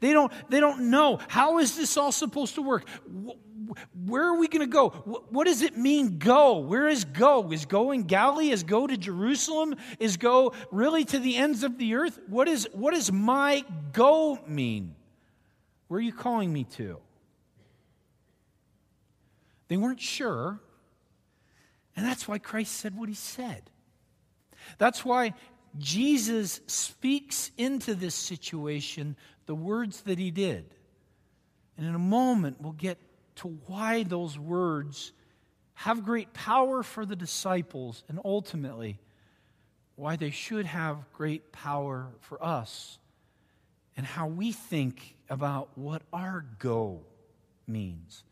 They 0.00 0.12
don't, 0.12 0.32
they 0.48 0.60
don't 0.60 0.90
know. 0.90 1.18
How 1.28 1.58
is 1.58 1.76
this 1.76 1.96
all 1.96 2.12
supposed 2.12 2.54
to 2.56 2.62
work? 2.62 2.86
Where 4.04 4.24
are 4.24 4.38
we 4.38 4.48
going 4.48 4.60
to 4.60 4.66
go? 4.66 4.90
What 5.30 5.46
does 5.46 5.62
it 5.62 5.76
mean, 5.76 6.18
go? 6.18 6.58
Where 6.58 6.88
is 6.88 7.04
go? 7.04 7.50
Is 7.52 7.66
go 7.66 7.92
in 7.92 8.02
Galilee? 8.02 8.50
Is 8.50 8.62
go 8.62 8.86
to 8.86 8.96
Jerusalem? 8.96 9.76
Is 9.98 10.16
go 10.16 10.52
really 10.70 11.04
to 11.04 11.18
the 11.18 11.36
ends 11.36 11.62
of 11.62 11.78
the 11.78 11.94
earth? 11.94 12.18
What, 12.26 12.48
is, 12.48 12.68
what 12.72 12.94
does 12.94 13.12
my 13.12 13.64
go 13.92 14.38
mean? 14.46 14.94
Where 15.88 15.98
are 15.98 16.02
you 16.02 16.12
calling 16.12 16.52
me 16.52 16.64
to? 16.76 16.98
They 19.68 19.76
weren't 19.76 20.00
sure. 20.00 20.60
And 22.00 22.08
that's 22.08 22.26
why 22.26 22.38
Christ 22.38 22.76
said 22.76 22.96
what 22.96 23.10
he 23.10 23.14
said. 23.14 23.68
That's 24.78 25.04
why 25.04 25.34
Jesus 25.76 26.62
speaks 26.66 27.50
into 27.58 27.94
this 27.94 28.14
situation 28.14 29.16
the 29.44 29.54
words 29.54 30.00
that 30.04 30.18
he 30.18 30.30
did. 30.30 30.74
And 31.76 31.86
in 31.86 31.94
a 31.94 31.98
moment, 31.98 32.58
we'll 32.58 32.72
get 32.72 32.96
to 33.36 33.48
why 33.66 34.04
those 34.04 34.38
words 34.38 35.12
have 35.74 36.02
great 36.02 36.32
power 36.32 36.82
for 36.82 37.04
the 37.04 37.16
disciples 37.16 38.02
and 38.08 38.18
ultimately 38.24 38.98
why 39.94 40.16
they 40.16 40.30
should 40.30 40.64
have 40.64 41.04
great 41.12 41.52
power 41.52 42.08
for 42.20 42.42
us 42.42 42.98
and 43.94 44.06
how 44.06 44.26
we 44.26 44.52
think 44.52 45.16
about 45.28 45.68
what 45.74 46.00
our 46.14 46.46
go 46.58 47.02
means. 47.66 48.24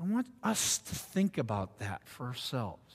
I 0.00 0.04
want 0.04 0.28
us 0.42 0.78
to 0.78 0.94
think 0.94 1.36
about 1.36 1.78
that 1.78 2.02
for 2.06 2.26
ourselves. 2.26 2.94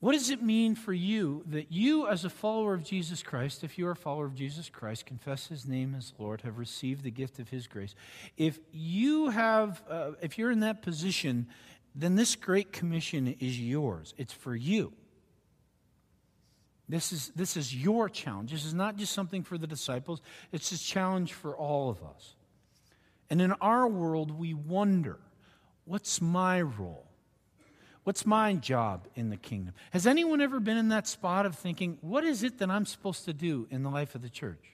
What 0.00 0.12
does 0.12 0.30
it 0.30 0.42
mean 0.42 0.74
for 0.74 0.92
you 0.92 1.44
that 1.46 1.70
you, 1.70 2.08
as 2.08 2.24
a 2.24 2.30
follower 2.30 2.74
of 2.74 2.82
Jesus 2.82 3.22
Christ, 3.22 3.62
if 3.62 3.78
you 3.78 3.86
are 3.86 3.92
a 3.92 3.96
follower 3.96 4.24
of 4.24 4.34
Jesus 4.34 4.68
Christ, 4.68 5.06
confess 5.06 5.46
his 5.46 5.66
name 5.66 5.94
as 5.94 6.12
Lord, 6.18 6.40
have 6.40 6.58
received 6.58 7.04
the 7.04 7.10
gift 7.10 7.38
of 7.38 7.50
his 7.50 7.66
grace? 7.66 7.94
If 8.36 8.58
you 8.72 9.28
have, 9.28 9.82
uh, 9.88 10.12
if 10.20 10.38
you're 10.38 10.50
in 10.50 10.60
that 10.60 10.82
position, 10.82 11.46
then 11.94 12.16
this 12.16 12.34
great 12.34 12.72
commission 12.72 13.36
is 13.38 13.60
yours. 13.60 14.14
It's 14.16 14.32
for 14.32 14.56
you. 14.56 14.92
This 16.88 17.12
is, 17.12 17.30
this 17.36 17.56
is 17.56 17.74
your 17.74 18.08
challenge. 18.08 18.50
This 18.50 18.64
is 18.64 18.74
not 18.74 18.96
just 18.96 19.12
something 19.12 19.44
for 19.44 19.56
the 19.56 19.66
disciples, 19.66 20.20
it's 20.52 20.72
a 20.72 20.78
challenge 20.78 21.32
for 21.34 21.54
all 21.54 21.90
of 21.90 22.02
us. 22.02 22.34
And 23.30 23.40
in 23.40 23.52
our 23.52 23.86
world, 23.86 24.30
we 24.30 24.52
wonder 24.52 25.18
what's 25.84 26.20
my 26.20 26.60
role? 26.62 27.06
What's 28.04 28.26
my 28.26 28.54
job 28.54 29.06
in 29.14 29.30
the 29.30 29.36
kingdom? 29.36 29.74
Has 29.92 30.06
anyone 30.06 30.40
ever 30.40 30.58
been 30.58 30.76
in 30.76 30.88
that 30.88 31.06
spot 31.06 31.46
of 31.46 31.54
thinking, 31.54 31.98
what 32.00 32.24
is 32.24 32.42
it 32.42 32.58
that 32.58 32.68
I'm 32.70 32.84
supposed 32.84 33.26
to 33.26 33.32
do 33.32 33.68
in 33.70 33.84
the 33.84 33.90
life 33.90 34.14
of 34.14 34.22
the 34.22 34.28
church? 34.28 34.72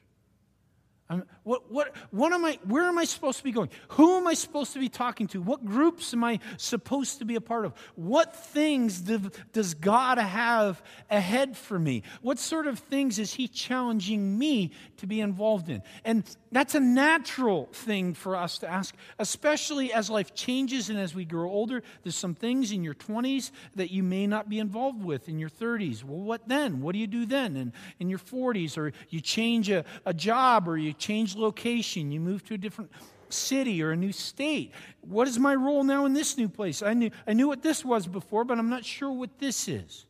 I'm, 1.10 1.24
what, 1.42 1.70
what, 1.72 1.94
what 2.10 2.32
am 2.32 2.44
I, 2.44 2.58
where 2.64 2.84
am 2.84 2.98
I 2.98 3.04
supposed 3.04 3.38
to 3.38 3.44
be 3.44 3.50
going? 3.50 3.70
Who 3.88 4.18
am 4.18 4.26
I 4.26 4.34
supposed 4.34 4.74
to 4.74 4.78
be 4.78 4.90
talking 4.90 5.26
to? 5.28 5.40
What 5.40 5.64
groups 5.64 6.12
am 6.12 6.22
I 6.22 6.40
supposed 6.58 7.18
to 7.20 7.24
be 7.24 7.34
a 7.34 7.40
part 7.40 7.64
of? 7.64 7.72
What 7.94 8.36
things 8.36 9.00
do, 9.00 9.30
does 9.54 9.72
God 9.72 10.18
have 10.18 10.82
ahead 11.10 11.56
for 11.56 11.78
me? 11.78 12.02
What 12.20 12.38
sort 12.38 12.66
of 12.66 12.78
things 12.78 13.18
is 13.18 13.32
He 13.32 13.48
challenging 13.48 14.38
me 14.38 14.72
to 14.98 15.06
be 15.06 15.20
involved 15.20 15.70
in? 15.70 15.82
And 16.04 16.24
that's 16.50 16.74
a 16.74 16.80
natural 16.80 17.68
thing 17.72 18.14
for 18.14 18.34
us 18.34 18.58
to 18.58 18.68
ask, 18.68 18.94
especially 19.18 19.92
as 19.92 20.08
life 20.08 20.34
changes 20.34 20.88
and 20.88 20.98
as 20.98 21.14
we 21.14 21.24
grow 21.24 21.50
older. 21.50 21.82
There's 22.02 22.16
some 22.16 22.34
things 22.34 22.72
in 22.72 22.82
your 22.82 22.94
20s 22.94 23.50
that 23.76 23.90
you 23.90 24.02
may 24.02 24.26
not 24.26 24.48
be 24.48 24.58
involved 24.58 25.04
with 25.04 25.28
in 25.28 25.38
your 25.38 25.50
30s. 25.50 26.02
Well, 26.04 26.20
what 26.20 26.48
then? 26.48 26.80
What 26.80 26.92
do 26.92 26.98
you 26.98 27.06
do 27.06 27.26
then? 27.26 27.56
And 27.56 27.72
in 27.98 28.08
your 28.08 28.18
40s, 28.18 28.78
or 28.78 28.92
you 29.10 29.20
change 29.20 29.68
a, 29.70 29.84
a 30.06 30.14
job, 30.14 30.68
or 30.68 30.78
you 30.78 30.92
change 30.92 31.36
location, 31.36 32.10
you 32.10 32.20
move 32.20 32.44
to 32.44 32.54
a 32.54 32.58
different 32.58 32.90
city 33.28 33.82
or 33.82 33.90
a 33.90 33.96
new 33.96 34.12
state. 34.12 34.72
What 35.02 35.28
is 35.28 35.38
my 35.38 35.54
role 35.54 35.84
now 35.84 36.06
in 36.06 36.14
this 36.14 36.38
new 36.38 36.48
place? 36.48 36.82
I 36.82 36.94
knew, 36.94 37.10
I 37.26 37.34
knew 37.34 37.48
what 37.48 37.62
this 37.62 37.84
was 37.84 38.06
before, 38.06 38.44
but 38.44 38.58
I'm 38.58 38.70
not 38.70 38.84
sure 38.84 39.10
what 39.10 39.38
this 39.38 39.68
is. 39.68 40.06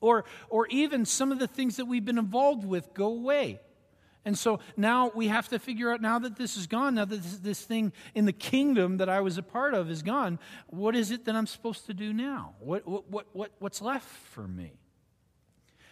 Or, 0.00 0.24
or 0.50 0.66
even 0.68 1.04
some 1.06 1.32
of 1.32 1.38
the 1.38 1.46
things 1.46 1.76
that 1.76 1.86
we've 1.86 2.04
been 2.04 2.18
involved 2.18 2.64
with 2.64 2.92
go 2.92 3.06
away. 3.06 3.60
And 4.24 4.38
so 4.38 4.60
now 4.76 5.12
we 5.14 5.28
have 5.28 5.48
to 5.48 5.58
figure 5.58 5.92
out 5.92 6.00
now 6.00 6.18
that 6.18 6.36
this 6.36 6.56
is 6.56 6.66
gone, 6.66 6.94
now 6.94 7.04
that 7.04 7.22
this, 7.22 7.38
this, 7.38 7.62
thing 7.62 7.92
in 8.14 8.24
the 8.24 8.32
kingdom 8.32 8.96
that 8.96 9.08
I 9.08 9.20
was 9.20 9.36
a 9.36 9.42
part 9.42 9.74
of 9.74 9.90
is 9.90 10.02
gone, 10.02 10.38
what 10.68 10.96
is 10.96 11.10
it 11.10 11.26
that 11.26 11.36
I'm 11.36 11.46
supposed 11.46 11.86
to 11.86 11.94
do 11.94 12.12
now? 12.12 12.54
What, 12.58 12.86
what, 12.86 13.10
what, 13.10 13.26
what, 13.32 13.52
what's 13.58 13.82
left 13.82 14.06
for 14.06 14.48
me? 14.48 14.72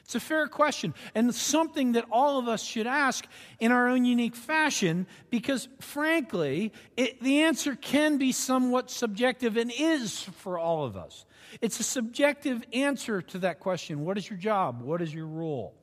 It's 0.05 0.15
a 0.15 0.21
fair 0.21 0.47
question 0.47 0.95
and 1.15 1.35
something 1.35 1.93
that 1.93 2.07
all 2.11 2.39
of 2.39 2.49
us 2.49 2.63
should 2.63 2.87
ask 2.87 3.27
in 3.61 3.71
our 3.71 3.89
own 3.89 4.05
unique 4.05 4.35
fashion 4.35 5.07
because, 5.31 5.69
frankly, 5.81 6.73
it, 6.97 7.23
the 7.23 7.43
answer 7.43 7.77
can 7.77 8.19
be 8.19 8.33
somewhat 8.33 8.91
subjective 8.91 9.57
and 9.57 9.73
is 9.75 10.23
for 10.23 10.59
all 10.59 10.85
of 10.85 10.97
us. 10.97 11.25
It's 11.61 11.81
a 11.81 11.85
subjective 11.85 12.63
answer 12.73 13.23
to 13.23 13.39
that 13.39 13.61
question 13.61 14.05
What 14.05 14.19
is 14.19 14.29
your 14.29 14.39
job? 14.39 14.83
What 14.83 15.03
is 15.03 15.15
your 15.15 15.27
role? 15.27 15.75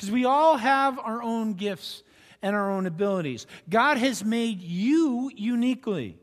Because 0.00 0.12
we 0.12 0.24
all 0.24 0.56
have 0.56 0.98
our 0.98 1.22
own 1.22 1.52
gifts 1.52 2.02
and 2.40 2.56
our 2.56 2.70
own 2.70 2.86
abilities. 2.86 3.46
God 3.68 3.98
has 3.98 4.24
made 4.24 4.62
you 4.62 5.30
uniquely, 5.34 6.16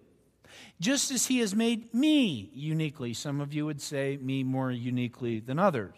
just 0.79 1.11
as 1.11 1.27
He 1.27 1.41
has 1.41 1.53
made 1.53 1.93
me 1.93 2.49
uniquely. 2.55 3.13
Some 3.13 3.39
of 3.39 3.53
you 3.53 3.67
would 3.67 3.79
say 3.79 4.17
me 4.19 4.43
more 4.43 4.71
uniquely 4.71 5.39
than 5.39 5.59
others. 5.59 5.93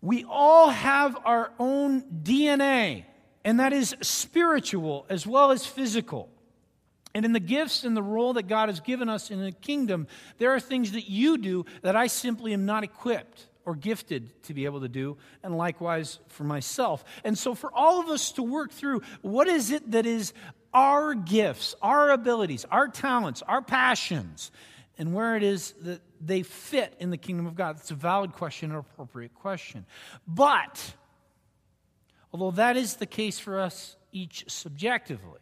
We 0.00 0.24
all 0.30 0.70
have 0.70 1.18
our 1.24 1.50
own 1.58 2.02
DNA, 2.02 3.02
and 3.44 3.58
that 3.58 3.72
is 3.72 3.96
spiritual 4.00 5.04
as 5.08 5.26
well 5.26 5.50
as 5.50 5.66
physical. 5.66 6.30
And 7.12 7.24
in 7.24 7.32
the 7.32 7.40
gifts 7.40 7.82
and 7.82 7.96
the 7.96 8.04
role 8.04 8.34
that 8.34 8.46
God 8.46 8.68
has 8.68 8.78
given 8.78 9.08
us 9.08 9.32
in 9.32 9.42
the 9.42 9.50
kingdom, 9.50 10.06
there 10.36 10.54
are 10.54 10.60
things 10.60 10.92
that 10.92 11.10
you 11.10 11.38
do 11.38 11.66
that 11.82 11.96
I 11.96 12.06
simply 12.06 12.52
am 12.52 12.66
not 12.66 12.84
equipped 12.84 13.47
or 13.68 13.74
gifted 13.74 14.42
to 14.44 14.54
be 14.54 14.64
able 14.64 14.80
to 14.80 14.88
do, 14.88 15.18
and 15.42 15.54
likewise 15.54 16.20
for 16.28 16.42
myself. 16.42 17.04
And 17.22 17.36
so, 17.36 17.54
for 17.54 17.70
all 17.74 18.00
of 18.00 18.08
us 18.08 18.32
to 18.32 18.42
work 18.42 18.72
through 18.72 19.02
what 19.20 19.46
is 19.46 19.70
it 19.70 19.90
that 19.90 20.06
is 20.06 20.32
our 20.72 21.12
gifts, 21.12 21.74
our 21.82 22.08
abilities, 22.08 22.64
our 22.70 22.88
talents, 22.88 23.42
our 23.42 23.60
passions, 23.60 24.50
and 24.96 25.12
where 25.12 25.36
it 25.36 25.42
is 25.42 25.72
that 25.82 26.00
they 26.18 26.42
fit 26.42 26.94
in 26.98 27.10
the 27.10 27.18
kingdom 27.18 27.46
of 27.46 27.56
God. 27.56 27.76
It's 27.76 27.90
a 27.90 27.94
valid 27.94 28.32
question, 28.32 28.70
an 28.70 28.78
appropriate 28.78 29.34
question. 29.34 29.84
But, 30.26 30.94
although 32.32 32.52
that 32.52 32.78
is 32.78 32.96
the 32.96 33.06
case 33.06 33.38
for 33.38 33.60
us 33.60 33.96
each 34.12 34.46
subjectively, 34.48 35.40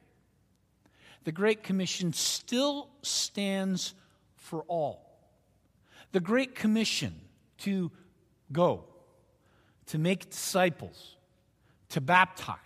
the 1.22 1.30
Great 1.30 1.62
Commission 1.62 2.12
still 2.12 2.88
stands 3.02 3.94
for 4.34 4.64
all. 4.66 5.16
The 6.10 6.20
Great 6.20 6.56
Commission 6.56 7.20
to 7.58 7.92
go, 8.52 8.84
to 9.86 9.98
make 9.98 10.30
disciples, 10.30 11.16
to 11.90 12.00
baptize, 12.00 12.56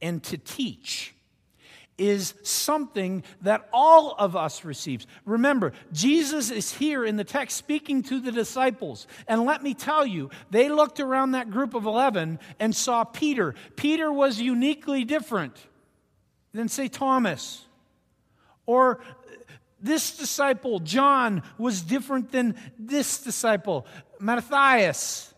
and 0.00 0.22
to 0.24 0.38
teach 0.38 1.14
is 1.98 2.34
something 2.44 3.24
that 3.42 3.68
all 3.72 4.14
of 4.18 4.36
us 4.36 4.64
receives. 4.64 5.06
Remember, 5.24 5.72
Jesus 5.92 6.50
is 6.50 6.72
here 6.72 7.04
in 7.04 7.16
the 7.16 7.24
text 7.24 7.56
speaking 7.56 8.02
to 8.04 8.20
the 8.20 8.30
disciples. 8.30 9.08
And 9.26 9.44
let 9.44 9.62
me 9.62 9.74
tell 9.74 10.06
you, 10.06 10.30
they 10.50 10.68
looked 10.68 11.00
around 11.00 11.32
that 11.32 11.50
group 11.50 11.74
of 11.74 11.84
11 11.84 12.38
and 12.60 12.74
saw 12.74 13.02
Peter. 13.02 13.54
Peter 13.74 14.12
was 14.12 14.40
uniquely 14.40 15.04
different 15.04 15.56
than, 16.54 16.68
say, 16.68 16.86
Thomas. 16.86 17.64
Or 18.64 19.00
uh, 19.00 19.04
this 19.80 20.16
disciple, 20.16 20.78
John, 20.78 21.42
was 21.58 21.82
different 21.82 22.30
than 22.30 22.54
this 22.78 23.18
disciple, 23.18 23.86
Matthias. 24.20 25.32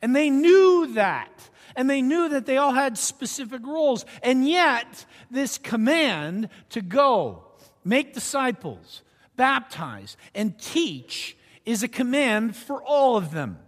And 0.00 0.14
they 0.14 0.30
knew 0.30 0.92
that 0.94 1.48
and 1.78 1.88
they 1.88 2.02
knew 2.02 2.28
that 2.30 2.44
they 2.44 2.56
all 2.56 2.72
had 2.72 2.98
specific 2.98 3.64
roles. 3.64 4.04
And 4.24 4.48
yet, 4.48 5.06
this 5.30 5.58
command 5.58 6.48
to 6.70 6.80
go, 6.80 7.44
make 7.84 8.14
disciples, 8.14 9.02
baptize, 9.36 10.16
and 10.34 10.58
teach 10.58 11.36
is 11.64 11.84
a 11.84 11.88
command 11.88 12.56
for 12.56 12.82
all 12.82 13.16
of 13.16 13.30
them. 13.30 13.60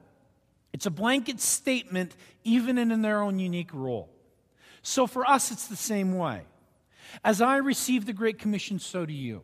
It's 0.73 0.87
a 0.87 0.91
blanket 0.91 1.41
statement, 1.41 2.17
even 2.43 2.79
in 2.79 3.01
their 3.01 3.21
own 3.23 3.39
unique 3.39 3.73
role. 3.73 4.09
So 4.83 5.07
for 5.07 5.25
us, 5.25 5.53
it's 5.53 5.69
the 5.69 5.77
same 5.77 6.19
way. 6.19 6.43
As 7.25 7.41
I 7.41 7.59
receive 7.59 8.07
the 8.07 8.13
Great 8.13 8.41
Commission, 8.41 8.81
so 8.81 9.07
do 9.07 9.13
you. 9.13 9.43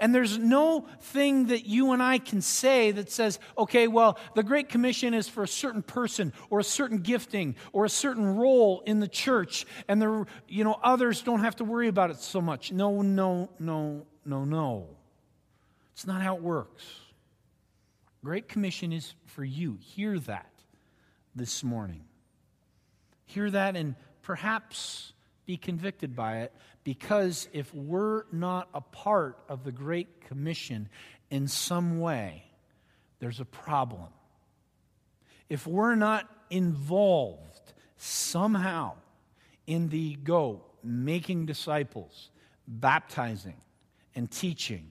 And 0.00 0.14
there's 0.14 0.38
no 0.38 0.86
thing 1.00 1.46
that 1.46 1.66
you 1.66 1.92
and 1.92 2.02
I 2.02 2.18
can 2.18 2.40
say 2.40 2.90
that 2.92 3.10
says, 3.10 3.38
okay, 3.56 3.88
well, 3.88 4.18
the 4.34 4.42
Great 4.42 4.68
Commission 4.68 5.14
is 5.14 5.28
for 5.28 5.42
a 5.42 5.48
certain 5.48 5.82
person 5.82 6.32
or 6.50 6.60
a 6.60 6.64
certain 6.64 6.98
gifting 6.98 7.56
or 7.72 7.84
a 7.84 7.90
certain 7.90 8.36
role 8.36 8.82
in 8.86 9.00
the 9.00 9.08
church, 9.08 9.66
and 9.88 10.00
the, 10.00 10.26
you 10.48 10.64
know, 10.64 10.78
others 10.82 11.22
don't 11.22 11.40
have 11.40 11.56
to 11.56 11.64
worry 11.64 11.88
about 11.88 12.10
it 12.10 12.18
so 12.18 12.40
much. 12.40 12.72
No, 12.72 13.02
no, 13.02 13.50
no, 13.58 14.06
no, 14.24 14.44
no. 14.44 14.88
It's 15.92 16.06
not 16.06 16.22
how 16.22 16.36
it 16.36 16.42
works. 16.42 16.84
Great 18.24 18.48
Commission 18.48 18.92
is 18.92 19.14
for 19.26 19.44
you. 19.44 19.78
Hear 19.80 20.18
that 20.20 20.50
this 21.34 21.64
morning. 21.64 22.04
Hear 23.26 23.50
that 23.50 23.76
and 23.76 23.96
perhaps 24.22 25.12
be 25.46 25.56
convicted 25.56 26.14
by 26.14 26.38
it 26.38 26.52
because 26.84 27.48
if 27.52 27.72
we're 27.74 28.24
not 28.32 28.68
a 28.74 28.80
part 28.80 29.38
of 29.48 29.64
the 29.64 29.72
Great 29.72 30.22
Commission 30.22 30.88
in 31.30 31.48
some 31.48 32.00
way, 32.00 32.44
there's 33.18 33.40
a 33.40 33.44
problem. 33.44 34.08
If 35.48 35.66
we're 35.66 35.94
not 35.94 36.28
involved 36.50 37.72
somehow 37.96 38.94
in 39.66 39.88
the 39.88 40.14
go, 40.14 40.64
making 40.82 41.46
disciples, 41.46 42.30
baptizing, 42.66 43.56
and 44.14 44.30
teaching 44.30 44.90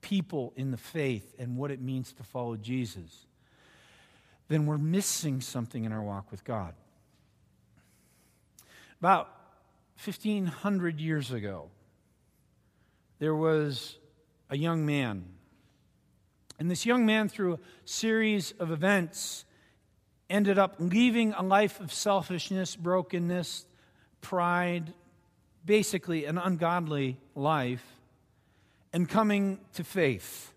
people 0.00 0.52
in 0.56 0.70
the 0.70 0.76
faith 0.76 1.34
and 1.38 1.56
what 1.56 1.70
it 1.70 1.80
means 1.80 2.12
to 2.12 2.22
follow 2.22 2.56
Jesus, 2.56 3.26
then 4.48 4.66
we're 4.66 4.78
missing 4.78 5.40
something 5.40 5.84
in 5.84 5.92
our 5.92 6.02
walk 6.02 6.30
with 6.30 6.44
God. 6.44 6.74
About 9.00 9.28
1,500 10.02 11.00
years 11.00 11.30
ago, 11.30 11.70
there 13.18 13.34
was 13.34 13.98
a 14.50 14.56
young 14.56 14.84
man. 14.84 15.24
And 16.58 16.70
this 16.70 16.86
young 16.86 17.04
man, 17.04 17.28
through 17.28 17.54
a 17.54 17.58
series 17.84 18.52
of 18.58 18.70
events, 18.70 19.44
ended 20.30 20.58
up 20.58 20.76
leaving 20.78 21.32
a 21.32 21.42
life 21.42 21.80
of 21.80 21.92
selfishness, 21.92 22.76
brokenness, 22.76 23.66
pride, 24.20 24.92
basically 25.64 26.24
an 26.24 26.38
ungodly 26.38 27.18
life, 27.34 27.84
and 28.92 29.08
coming 29.08 29.58
to 29.74 29.84
faith. 29.84 30.52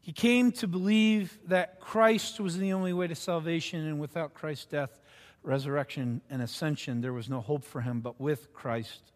He 0.00 0.12
came 0.12 0.52
to 0.52 0.66
believe 0.66 1.38
that 1.46 1.80
Christ 1.80 2.38
was 2.38 2.58
the 2.58 2.72
only 2.74 2.92
way 2.92 3.06
to 3.06 3.14
salvation, 3.14 3.86
and 3.86 3.98
without 3.98 4.34
Christ's 4.34 4.66
death, 4.66 5.00
resurrection, 5.44 6.22
and 6.30 6.42
ascension, 6.42 7.00
there 7.00 7.12
was 7.12 7.28
no 7.28 7.40
hope 7.40 7.64
for 7.64 7.80
him, 7.80 8.00
but 8.00 8.20
with 8.20 8.52
Christ, 8.52 9.12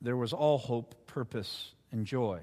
there 0.00 0.16
was 0.16 0.32
all 0.32 0.58
hope, 0.58 1.06
purpose, 1.06 1.72
and 1.92 2.04
joy. 2.04 2.40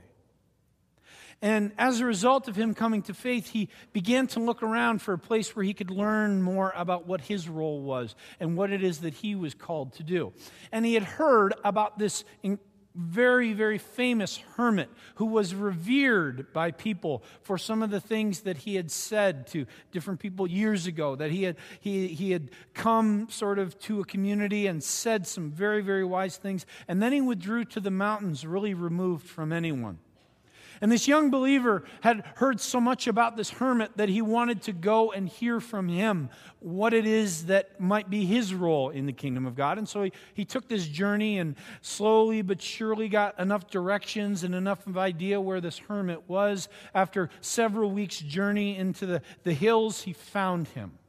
And 1.42 1.74
as 1.78 2.00
a 2.00 2.06
result 2.06 2.48
of 2.48 2.56
him 2.56 2.74
coming 2.74 3.02
to 3.04 3.14
faith, 3.14 3.50
he 3.50 3.68
began 3.92 4.28
to 4.28 4.40
look 4.40 4.64
around 4.64 5.02
for 5.02 5.14
a 5.14 5.20
place 5.20 5.54
where 5.54 5.66
he 5.66 5.74
could 5.74 5.92
learn 5.92 6.42
more 6.42 6.72
about 6.74 7.06
what 7.06 7.20
his 7.20 7.50
role 7.50 7.82
was 7.82 8.16
and 8.40 8.56
what 8.56 8.72
it 8.72 8.82
is 8.82 9.00
that 9.00 9.14
he 9.14 9.36
was 9.36 9.54
called 9.54 9.92
to 9.96 10.04
do. 10.04 10.32
And 10.72 10.86
he 10.86 10.94
had 10.94 11.04
heard 11.04 11.54
about 11.66 12.00
this 12.00 12.24
very, 12.96 13.54
very 13.54 13.78
famous 13.78 14.38
hermit 14.56 14.90
who 15.16 15.26
was 15.26 15.56
revered 15.56 16.54
by 16.54 16.72
people 16.72 17.24
for 17.42 17.58
some 17.58 17.82
of 17.82 17.90
the 17.90 18.00
things 18.00 18.42
that 18.42 18.58
he 18.58 18.76
had 18.76 18.92
said 18.92 19.48
to 19.48 19.66
different 19.92 20.20
people 20.20 20.48
years 20.48 20.88
ago. 20.88 21.16
That 21.16 21.32
he 21.32 21.44
had, 21.44 21.58
he, 21.80 22.08
he 22.08 22.32
had 22.32 22.52
come 22.74 23.28
sort 23.30 23.60
of 23.60 23.80
to 23.82 24.00
a 24.00 24.06
community 24.06 24.68
and 24.68 24.84
said 24.84 25.26
some 25.26 25.52
very, 25.52 25.82
very 25.82 26.06
wise 26.06 26.38
things. 26.38 26.66
And 26.88 27.02
then 27.02 27.12
he 27.12 27.22
withdrew 27.22 27.66
to 27.66 27.80
the 27.80 27.92
mountains, 27.92 28.46
really 28.46 28.74
removed 28.74 29.28
from 29.28 29.52
anyone. 29.52 30.00
And 30.84 30.92
this 30.92 31.08
young 31.08 31.30
believer 31.30 31.86
had 32.02 32.26
heard 32.36 32.60
so 32.60 32.82
much 32.82 33.08
about 33.08 33.38
this 33.38 33.52
hermit 33.52 33.96
that 33.96 34.10
he 34.10 34.22
wanted 34.22 34.64
to 34.64 34.74
go 34.74 35.14
and 35.14 35.30
hear 35.30 35.62
from 35.62 35.88
him 35.88 36.30
what 36.60 36.94
it 36.94 37.06
is 37.06 37.46
that 37.46 37.80
might 37.80 38.10
be 38.10 38.26
his 38.26 38.54
role 38.54 38.90
in 38.90 39.06
the 39.06 39.14
kingdom 39.14 39.46
of 39.46 39.56
God. 39.56 39.78
And 39.78 39.88
so 39.88 40.04
he, 40.04 40.12
he 40.34 40.44
took 40.44 40.68
this 40.68 40.86
journey 40.86 41.40
and 41.40 41.56
slowly 41.80 42.42
but 42.42 42.62
surely 42.62 43.08
got 43.08 43.40
enough 43.40 43.70
directions 43.70 44.44
and 44.44 44.54
enough 44.54 44.86
of 44.86 44.98
idea 44.98 45.40
where 45.40 45.62
this 45.62 45.78
hermit 45.78 46.28
was. 46.28 46.68
After 46.94 47.30
several 47.40 47.90
weeks' 47.90 48.20
journey 48.20 48.76
into 48.76 49.06
the, 49.06 49.22
the 49.44 49.54
hills, 49.54 50.02
he 50.02 50.12
found 50.12 50.68
him. 50.68 51.00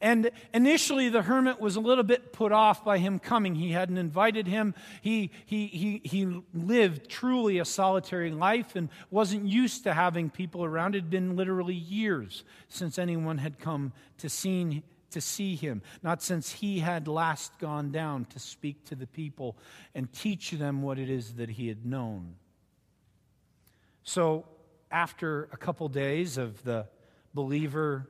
And 0.00 0.30
initially, 0.52 1.08
the 1.08 1.22
hermit 1.22 1.60
was 1.60 1.76
a 1.76 1.80
little 1.80 2.04
bit 2.04 2.32
put 2.32 2.52
off 2.52 2.84
by 2.84 2.98
him 2.98 3.18
coming. 3.18 3.54
He 3.54 3.72
hadn't 3.72 3.96
invited 3.96 4.46
him. 4.46 4.74
He, 5.00 5.30
he, 5.46 5.66
he, 5.66 6.00
he 6.04 6.42
lived 6.54 7.08
truly 7.08 7.58
a 7.58 7.64
solitary 7.64 8.30
life 8.30 8.76
and 8.76 8.88
wasn't 9.10 9.46
used 9.46 9.84
to 9.84 9.94
having 9.94 10.30
people 10.30 10.64
around. 10.64 10.94
It 10.94 11.02
had 11.02 11.10
been 11.10 11.36
literally 11.36 11.74
years 11.74 12.44
since 12.68 12.98
anyone 12.98 13.38
had 13.38 13.58
come 13.58 13.92
to 14.18 14.28
see, 14.28 14.82
to 15.10 15.20
see 15.20 15.56
him, 15.56 15.82
not 16.02 16.22
since 16.22 16.52
he 16.52 16.80
had 16.80 17.08
last 17.08 17.58
gone 17.58 17.90
down 17.90 18.26
to 18.26 18.38
speak 18.38 18.84
to 18.86 18.94
the 18.94 19.06
people 19.06 19.56
and 19.94 20.12
teach 20.12 20.50
them 20.50 20.82
what 20.82 20.98
it 20.98 21.08
is 21.08 21.34
that 21.34 21.50
he 21.50 21.68
had 21.68 21.86
known. 21.86 22.34
So, 24.04 24.44
after 24.90 25.48
a 25.52 25.56
couple 25.56 25.88
days 25.88 26.38
of 26.38 26.62
the 26.62 26.86
believer 27.34 28.08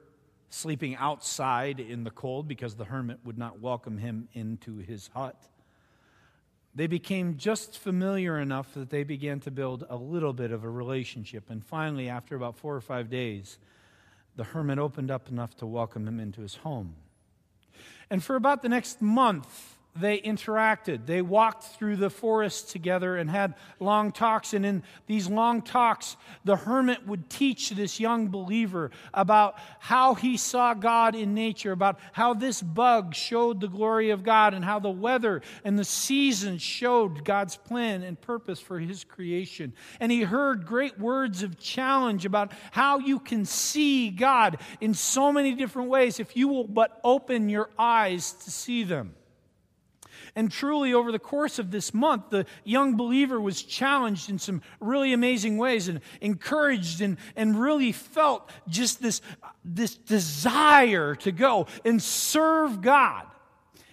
sleeping 0.51 0.97
outside 0.97 1.81
in 1.81 2.05
the 2.05 2.11
cold 2.11 2.49
because 2.49 2.77
the 2.77 2.85
hermit 2.85 3.19
would 3.25 3.39
not 3.39 3.61
welcome 3.61 3.99
him 3.99 4.29
into 4.33 4.79
his 4.79 5.11
hut. 5.15 5.37
They 6.75 6.87
became 6.87 7.39
just 7.39 7.79
familiar 7.79 8.39
enough 8.39 8.75
that 8.75 8.91
they 8.91 9.03
began 9.03 9.41
to 9.41 9.51
build 9.51 9.85
a 9.89 9.97
little 9.97 10.33
bit 10.33 10.53
of 10.53 10.63
a 10.63 10.69
relationship. 10.69 11.49
And 11.49 11.65
finally, 11.65 12.09
after 12.09 12.37
about 12.37 12.57
four 12.57 12.75
or 12.75 12.83
five 12.83 13.09
days, 13.09 13.59
the 14.37 14.45
hermit 14.45 14.79
opened 14.79 15.11
up 15.11 15.29
enough 15.29 15.57
to 15.57 15.67
welcome 15.67 16.07
him 16.07 16.21
into 16.21 16.43
his 16.43 16.57
home. 16.57 16.97
And 18.11 18.23
for 18.23 18.37
about 18.37 18.63
the 18.63 18.69
next 18.69 19.01
month, 19.01 19.76
they 20.01 20.21
interacted. 20.21 21.07
They 21.07 21.23
walked 21.23 21.65
through 21.65 21.97
the 21.97 22.11
forest 22.11 22.71
together 22.71 23.17
and 23.17 23.31
had 23.31 23.55
long 23.81 24.13
talks. 24.13 24.55
And 24.55 24.65
in 24.65 24.83
these 25.07 25.29
long 25.29 25.63
talks, 25.63 26.17
the 26.45 26.57
hermit 26.57 27.07
would 27.07 27.29
teach 27.29 27.71
this 27.71 28.01
young 28.01 28.29
believer 28.29 28.91
about 29.15 29.57
how 29.81 30.15
he 30.15 30.37
saw 30.37 30.75
God 30.75 31.15
in 31.15 31.35
nature, 31.35 31.73
about 31.73 31.99
how 32.13 32.35
this 32.35 32.63
bug 32.63 33.15
showed 33.15 33.61
the 33.61 33.69
glory 33.69 34.11
of 34.11 34.23
God, 34.23 34.55
and 34.55 34.65
how 34.65 34.79
the 34.79 34.91
weather 34.91 35.43
and 35.65 35.79
the 35.79 35.85
seasons 35.85 36.63
showed 36.63 37.25
God's 37.25 37.57
plan 37.57 38.03
and 38.03 38.21
purpose 38.21 38.61
for 38.61 38.79
his 38.79 39.05
creation. 39.05 39.73
And 40.01 40.11
he 40.11 40.23
heard 40.23 40.67
great 40.67 40.99
words 40.99 41.43
of 41.43 41.59
challenge 41.59 42.25
about 42.25 42.53
how 42.71 42.99
you 42.99 43.19
can 43.19 43.45
see 43.45 44.11
God 44.11 44.59
in 44.81 44.95
so 44.95 45.33
many 45.33 45.55
different 45.55 45.89
ways 45.89 46.21
if 46.21 46.37
you 46.37 46.49
will 46.49 46.67
but 46.67 47.01
open 47.05 47.49
your 47.49 47.71
eyes 47.79 48.33
to 48.33 48.51
see 48.51 48.85
them. 48.85 49.15
And 50.37 50.53
truly, 50.53 50.93
over 50.93 51.11
the 51.11 51.19
course 51.19 51.59
of 51.59 51.71
this 51.71 51.95
month, 51.95 52.29
the 52.29 52.45
young 52.63 52.95
believer 52.95 53.41
was 53.41 53.63
challenged 53.63 54.29
in 54.29 54.39
some 54.39 54.61
really 54.81 55.15
amazing 55.15 55.57
ways 55.57 55.89
and 55.89 56.03
encouraged 56.21 57.01
and, 57.01 57.17
and 57.37 57.59
really 57.59 57.91
felt 57.91 58.51
just 58.69 59.01
this, 59.01 59.23
this 59.65 59.95
desire 59.95 61.15
to 61.17 61.33
go 61.33 61.67
and 61.87 62.03
serve 62.03 62.83
God. 62.83 63.25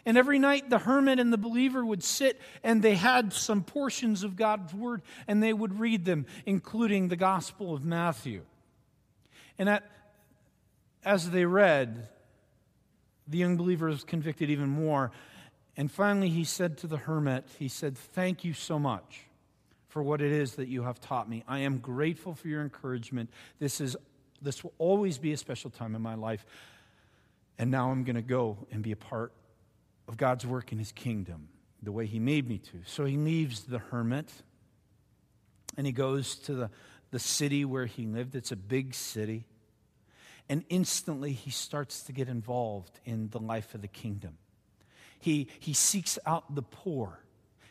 And 0.05 0.17
every 0.17 0.37
night, 0.37 0.69
the 0.69 0.79
hermit 0.79 1.17
and 1.17 1.31
the 1.31 1.37
believer 1.37 1.85
would 1.85 2.03
sit 2.03 2.41
and 2.61 2.81
they 2.81 2.95
had 2.95 3.31
some 3.31 3.63
portions 3.63 4.23
of 4.23 4.35
God's 4.35 4.73
word 4.73 5.01
and 5.29 5.41
they 5.41 5.53
would 5.53 5.79
read 5.79 6.03
them, 6.03 6.25
including 6.45 7.07
the 7.07 7.15
Gospel 7.15 7.73
of 7.73 7.85
Matthew. 7.85 8.41
And 9.57 9.69
at, 9.69 9.89
as 11.05 11.31
they 11.31 11.45
read, 11.45 12.09
the 13.29 13.37
young 13.37 13.55
believer 13.55 13.85
was 13.85 14.03
convicted 14.03 14.49
even 14.49 14.67
more. 14.67 15.11
And 15.75 15.91
finally, 15.91 16.29
he 16.29 16.43
said 16.43 16.77
to 16.79 16.87
the 16.87 16.97
hermit, 16.97 17.45
He 17.57 17.67
said, 17.67 17.97
Thank 17.97 18.43
you 18.43 18.53
so 18.53 18.77
much 18.77 19.25
for 19.89 20.01
what 20.01 20.21
it 20.21 20.31
is 20.31 20.55
that 20.55 20.67
you 20.67 20.83
have 20.83 20.99
taught 20.99 21.29
me. 21.29 21.43
I 21.47 21.59
am 21.59 21.77
grateful 21.77 22.33
for 22.33 22.47
your 22.47 22.61
encouragement. 22.61 23.29
This, 23.59 23.79
is, 23.79 23.95
this 24.41 24.63
will 24.63 24.73
always 24.77 25.17
be 25.17 25.33
a 25.33 25.37
special 25.37 25.69
time 25.69 25.95
in 25.95 26.01
my 26.01 26.15
life. 26.15 26.45
And 27.59 27.69
now 27.69 27.91
I'm 27.91 28.03
going 28.03 28.15
to 28.15 28.21
go 28.21 28.57
and 28.71 28.81
be 28.81 28.91
a 28.91 28.95
part 28.95 29.31
of 30.07 30.17
God's 30.17 30.45
work 30.45 30.71
in 30.71 30.79
his 30.79 30.91
kingdom 30.91 31.49
the 31.81 31.91
way 31.91 32.05
he 32.05 32.19
made 32.19 32.47
me 32.47 32.57
to. 32.57 32.81
So 32.85 33.05
he 33.05 33.17
leaves 33.17 33.63
the 33.63 33.77
hermit 33.77 34.31
and 35.77 35.85
he 35.85 35.93
goes 35.93 36.35
to 36.35 36.53
the, 36.53 36.69
the 37.11 37.19
city 37.19 37.65
where 37.65 37.85
he 37.85 38.05
lived. 38.05 38.35
It's 38.35 38.51
a 38.51 38.55
big 38.55 38.93
city. 38.95 39.45
And 40.49 40.63
instantly 40.69 41.33
he 41.33 41.51
starts 41.51 42.01
to 42.03 42.11
get 42.11 42.29
involved 42.29 42.99
in 43.05 43.29
the 43.29 43.39
life 43.39 43.75
of 43.75 43.81
the 43.81 43.87
kingdom. 43.87 44.37
He, 45.23 45.47
he 45.57 45.71
seeks 45.71 46.19
out 46.25 46.53
the 46.53 46.61
poor. 46.61 47.17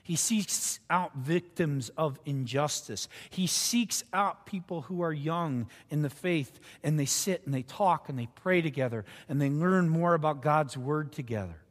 He 0.03 0.17
seeks 0.17 0.81
out 0.88 1.15
victims 1.15 1.91
of 1.99 2.19
injustice. 2.25 3.09
He 3.29 3.47
seeks 3.47 4.05
out 4.15 4.47
people 4.47 4.81
who 4.81 5.03
are 5.03 5.12
young 5.12 5.69
in 5.91 6.01
the 6.01 6.09
faith 6.09 6.59
and 6.83 6.99
they 6.99 7.05
sit 7.05 7.43
and 7.45 7.53
they 7.53 7.61
talk 7.61 8.09
and 8.09 8.19
they 8.19 8.29
pray 8.35 8.62
together 8.62 9.05
and 9.29 9.38
they 9.38 9.51
learn 9.51 9.91
more 9.91 10.15
about 10.15 10.41
God's 10.41 10.79
word 10.79 11.12
together. 11.12 11.62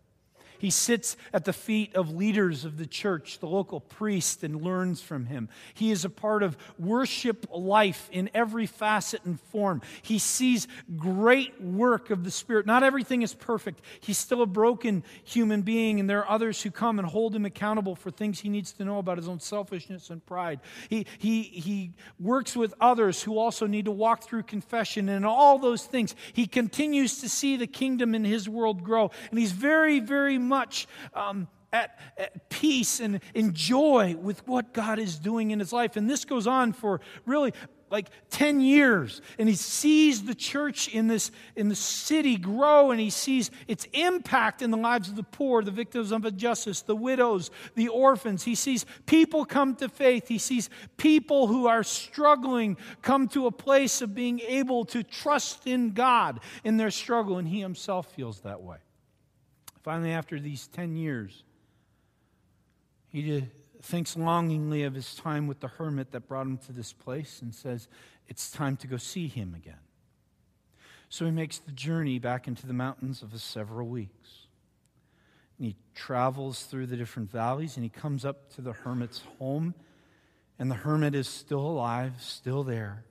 He 0.62 0.70
sits 0.70 1.18
at 1.34 1.46
the 1.46 1.54
feet 1.54 1.96
of 1.96 2.12
leaders 2.12 2.66
of 2.66 2.78
the 2.78 2.86
church, 2.86 3.40
the 3.40 3.48
local 3.48 3.80
priest, 3.80 4.44
and 4.44 4.62
learns 4.62 5.02
from 5.02 5.26
him. 5.26 5.50
He 5.74 5.90
is 5.90 6.06
a 6.06 6.10
part 6.10 6.44
of 6.44 6.56
worship 6.78 7.48
life 7.52 8.08
in 8.12 8.30
every 8.36 8.68
facet 8.68 9.26
and 9.26 9.42
form. 9.42 9.82
He 10.04 10.20
sees 10.20 10.68
great 10.98 11.60
work 11.60 12.12
of 12.12 12.24
the 12.24 12.30
Spirit. 12.30 12.68
Not 12.68 12.84
everything 12.84 13.24
is 13.24 13.34
perfect. 13.34 13.82
He's 14.02 14.20
still 14.20 14.44
a 14.44 14.46
broken 14.46 15.04
human 15.24 15.64
being, 15.64 16.00
and 16.00 16.08
there 16.08 16.20
are 16.20 16.30
others 16.30 16.62
who 16.62 16.70
come 16.70 17.00
and 17.00 17.08
hold 17.08 17.36
him 17.36 17.46
accountable 17.46 17.96
for 17.96 18.12
things 18.12 18.40
he 18.40 18.50
needs 18.50 18.72
to 18.74 18.86
know 18.86 19.00
about 19.00 19.18
his 19.18 19.28
own 19.28 19.40
selfishness 19.40 20.12
and 20.12 20.24
pride. 20.24 20.60
He, 20.90 21.08
he, 21.18 21.42
he 21.42 21.94
works 22.20 22.56
with 22.56 22.76
others 22.80 23.24
who 23.24 23.40
also 23.40 23.66
need 23.66 23.86
to 23.86 23.92
walk 23.92 24.22
through 24.26 24.44
confession 24.44 25.10
and 25.10 25.26
all 25.26 25.58
those 25.58 25.86
things. 25.88 26.14
He 26.34 26.46
continues 26.46 27.20
to 27.22 27.30
see 27.30 27.58
the 27.58 27.66
kingdom 27.66 28.14
in 28.14 28.24
his 28.24 28.48
world 28.48 28.84
grow, 28.84 29.10
and 29.32 29.40
he's 29.40 29.54
very, 29.54 30.00
very 30.00 30.38
much 30.52 30.88
um, 31.14 31.48
at, 31.72 31.98
at, 32.18 32.50
peace 32.50 33.00
and 33.00 33.22
in 33.34 33.54
joy 33.54 34.16
with 34.22 34.46
what 34.46 34.74
God 34.74 35.00
is 35.00 35.18
doing 35.18 35.52
in 35.52 35.60
his 35.60 35.72
life. 35.72 35.96
And 35.96 36.10
this 36.10 36.26
goes 36.26 36.46
on 36.46 36.74
for 36.74 37.00
really 37.26 37.54
like 37.90 38.10
10 38.30 38.62
years. 38.62 39.22
And 39.40 39.48
he 39.48 39.56
sees 39.56 40.24
the 40.24 40.36
church 40.36 40.88
in 40.88 41.08
this 41.08 41.32
in 41.56 41.70
the 41.70 41.76
city 41.76 42.38
grow 42.38 42.92
and 42.92 43.00
he 43.00 43.10
sees 43.10 43.52
its 43.68 43.86
impact 43.94 44.62
in 44.62 44.72
the 44.72 44.78
lives 44.78 45.10
of 45.10 45.16
the 45.16 45.24
poor, 45.24 45.64
the 45.64 45.72
victims 45.72 46.12
of 46.12 46.26
injustice, 46.26 46.82
the 46.82 46.96
widows, 46.96 47.52
the 47.76 47.90
orphans. 47.90 48.44
He 48.44 48.56
sees 48.56 48.86
people 49.06 49.46
come 49.46 49.76
to 49.76 49.90
faith. 49.90 50.28
He 50.28 50.38
sees 50.38 50.70
people 50.98 51.48
who 51.48 51.68
are 51.68 51.84
struggling 51.84 52.78
come 53.02 53.28
to 53.30 53.48
a 53.48 53.52
place 53.52 54.02
of 54.02 54.16
being 54.16 54.40
able 54.42 54.86
to 54.86 55.04
trust 55.04 55.68
in 55.68 55.92
God 55.92 56.40
in 56.64 56.78
their 56.78 56.92
struggle. 56.92 57.38
And 57.38 57.48
he 57.48 57.60
himself 57.60 58.14
feels 58.14 58.42
that 58.42 58.62
way. 58.62 58.78
Finally, 59.84 60.12
after 60.12 60.40
these 60.40 60.68
10 60.68 60.96
years, 60.96 61.44
he 63.08 63.44
thinks 63.82 64.16
longingly 64.16 64.84
of 64.84 64.94
his 64.94 65.16
time 65.16 65.48
with 65.48 65.60
the 65.60 65.68
hermit 65.68 66.12
that 66.12 66.28
brought 66.28 66.46
him 66.46 66.58
to 66.58 66.72
this 66.72 66.94
place 66.94 67.42
and 67.42 67.54
says, 67.54 67.88
It's 68.28 68.52
time 68.52 68.78
to 68.78 68.88
go 68.88 68.98
see 68.98 69.28
him 69.28 69.56
again. 69.56 69.80
So 71.10 71.26
he 71.26 71.32
makes 71.32 71.60
the 71.60 71.72
journey 71.72 72.20
back 72.20 72.48
into 72.48 72.66
the 72.66 72.74
mountains 72.74 73.22
of 73.22 73.40
several 73.42 73.88
weeks. 73.88 74.48
And 75.58 75.68
he 75.68 75.76
travels 75.94 76.64
through 76.64 76.88
the 76.88 76.96
different 76.96 77.30
valleys 77.30 77.76
and 77.76 77.84
he 77.84 77.90
comes 77.90 78.24
up 78.24 78.54
to 78.56 78.62
the 78.62 78.72
hermit's 78.72 79.22
home. 79.38 79.74
And 80.58 80.72
the 80.72 80.76
hermit 80.76 81.16
is 81.16 81.28
still 81.28 81.60
alive, 81.60 82.14
still 82.20 82.64
there. 82.64 83.04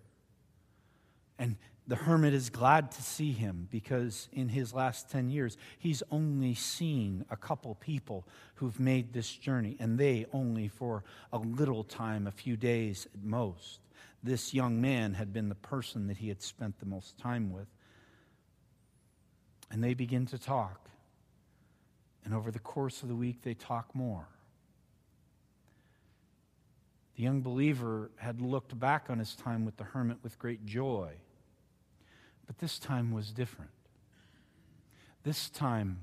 And 1.39 1.57
the 1.91 1.97
hermit 1.97 2.33
is 2.33 2.51
glad 2.51 2.93
to 2.93 3.03
see 3.03 3.33
him 3.33 3.67
because 3.69 4.29
in 4.33 4.49
his 4.49 4.73
last 4.73 5.11
10 5.11 5.29
years, 5.29 5.57
he's 5.77 6.05
only 6.13 6.55
seen 6.55 7.25
a 7.31 7.37
couple 7.37 7.75
people 7.75 8.25
who've 8.55 8.79
made 8.79 9.13
this 9.13 9.29
journey, 9.29 9.77
and 9.81 9.99
they 9.99 10.25
only 10.33 10.69
for 10.69 11.03
a 11.33 11.39
little 11.39 11.83
time, 11.83 12.29
a 12.29 12.31
few 12.31 12.57
days 12.57 13.09
at 13.13 13.25
most. 13.25 13.81
This 14.23 14.55
young 14.55 14.81
man 14.81 15.15
had 15.15 15.33
been 15.33 15.49
the 15.49 15.57
person 15.57 16.07
that 16.07 16.19
he 16.19 16.29
had 16.29 16.43
spent 16.43 16.79
the 16.79 16.87
most 16.87 17.19
time 17.19 17.53
with. 17.53 17.67
And 19.73 19.83
they 19.83 19.95
begin 19.95 20.27
to 20.27 20.39
talk. 20.39 20.91
And 22.25 22.33
over 22.33 22.53
the 22.53 22.61
course 22.61 23.03
of 23.03 23.09
the 23.09 23.17
week, 23.17 23.43
they 23.43 23.55
talk 23.55 23.97
more. 23.97 24.29
The 27.17 27.25
young 27.25 27.41
believer 27.41 28.13
had 28.15 28.41
looked 28.41 28.79
back 28.79 29.07
on 29.11 29.19
his 29.19 29.35
time 29.35 29.65
with 29.65 29.77
the 29.77 29.83
hermit 29.83 30.19
with 30.23 30.39
great 30.39 30.65
joy. 30.65 31.15
But 32.51 32.59
this 32.59 32.81
time 32.81 33.13
was 33.13 33.31
different. 33.31 33.71
This 35.23 35.51
time, 35.51 35.99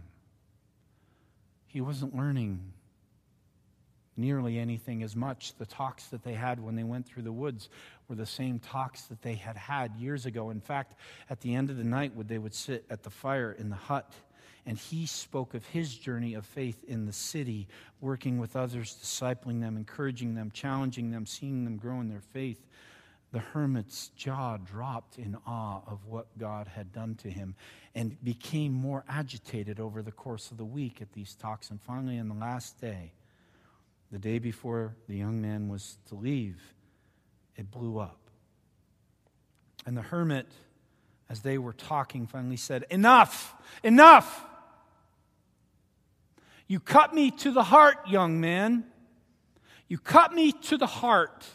he 1.65 1.81
wasn't 1.81 2.15
learning 2.15 2.71
nearly 4.15 4.57
anything 4.57 5.03
as 5.03 5.13
much. 5.13 5.57
The 5.57 5.65
talks 5.65 6.05
that 6.05 6.23
they 6.23 6.35
had 6.35 6.63
when 6.63 6.77
they 6.77 6.85
went 6.85 7.05
through 7.05 7.23
the 7.23 7.33
woods 7.33 7.67
were 8.07 8.15
the 8.15 8.25
same 8.25 8.59
talks 8.59 9.01
that 9.07 9.21
they 9.21 9.33
had 9.33 9.57
had 9.57 9.93
years 9.97 10.25
ago. 10.25 10.49
In 10.49 10.61
fact, 10.61 10.95
at 11.29 11.41
the 11.41 11.53
end 11.53 11.69
of 11.69 11.75
the 11.75 11.83
night, 11.83 12.13
they 12.29 12.37
would 12.37 12.55
sit 12.55 12.85
at 12.89 13.03
the 13.03 13.09
fire 13.09 13.51
in 13.51 13.67
the 13.67 13.75
hut, 13.75 14.13
and 14.65 14.77
he 14.77 15.05
spoke 15.05 15.53
of 15.53 15.65
his 15.65 15.93
journey 15.97 16.33
of 16.33 16.45
faith 16.45 16.81
in 16.85 17.05
the 17.05 17.11
city, 17.11 17.67
working 17.99 18.39
with 18.39 18.55
others, 18.55 18.97
discipling 19.03 19.59
them, 19.59 19.75
encouraging 19.75 20.35
them, 20.35 20.51
challenging 20.51 21.11
them, 21.11 21.25
seeing 21.25 21.65
them 21.65 21.75
grow 21.75 21.99
in 21.99 22.07
their 22.07 22.21
faith 22.21 22.65
the 23.31 23.39
hermit's 23.39 24.09
jaw 24.09 24.57
dropped 24.57 25.17
in 25.17 25.37
awe 25.45 25.81
of 25.85 26.05
what 26.05 26.27
God 26.37 26.67
had 26.67 26.93
done 26.93 27.15
to 27.15 27.29
him 27.29 27.55
and 27.93 28.21
became 28.23 28.71
more 28.71 29.03
agitated 29.09 29.79
over 29.79 30.01
the 30.01 30.11
course 30.11 30.49
of 30.49 30.57
the 30.57 30.65
week 30.65 31.01
at 31.01 31.11
these 31.13 31.35
talks. 31.35 31.69
And 31.69 31.81
finally, 31.81 32.19
on 32.19 32.29
the 32.29 32.35
last 32.35 32.79
day, 32.79 33.11
the 34.11 34.19
day 34.19 34.39
before 34.39 34.95
the 35.09 35.17
young 35.17 35.41
man 35.41 35.67
was 35.67 35.97
to 36.07 36.15
leave, 36.15 36.61
it 37.57 37.69
blew 37.69 37.99
up. 37.99 38.19
And 39.85 39.97
the 39.97 40.01
hermit, 40.01 40.47
as 41.29 41.41
they 41.41 41.57
were 41.57 41.73
talking, 41.73 42.27
finally 42.27 42.57
said, 42.57 42.85
Enough! 42.89 43.53
Enough! 43.83 44.45
You 46.67 46.79
cut 46.79 47.13
me 47.13 47.31
to 47.31 47.51
the 47.51 47.63
heart, 47.63 48.07
young 48.07 48.39
man. 48.39 48.85
You 49.87 49.97
cut 49.97 50.33
me 50.33 50.51
to 50.51 50.77
the 50.77 50.87
heart. 50.87 51.45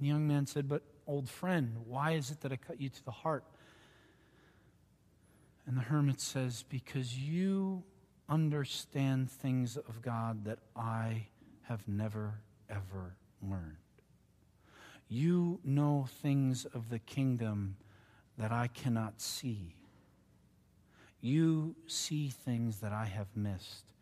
The 0.00 0.06
young 0.06 0.26
man 0.26 0.46
said, 0.46 0.68
But, 0.68 0.82
old 1.06 1.28
friend, 1.28 1.76
why 1.86 2.12
is 2.12 2.30
it 2.30 2.40
that 2.40 2.52
I 2.52 2.56
cut 2.56 2.80
you 2.80 2.88
to 2.88 3.04
the 3.04 3.10
heart? 3.10 3.44
And 5.66 5.76
the 5.76 5.82
hermit 5.82 6.20
says, 6.20 6.64
Because 6.68 7.18
you 7.18 7.84
understand 8.28 9.30
things 9.30 9.76
of 9.76 10.00
God 10.00 10.44
that 10.44 10.58
I 10.74 11.26
have 11.62 11.86
never, 11.86 12.40
ever 12.68 13.16
learned. 13.42 13.76
You 15.08 15.60
know 15.64 16.08
things 16.22 16.64
of 16.64 16.88
the 16.88 17.00
kingdom 17.00 17.76
that 18.38 18.52
I 18.52 18.68
cannot 18.68 19.20
see. 19.20 19.74
You 21.20 21.74
see 21.86 22.28
things 22.28 22.78
that 22.78 22.92
I 22.92 23.04
have 23.04 23.28
missed. 23.36 23.92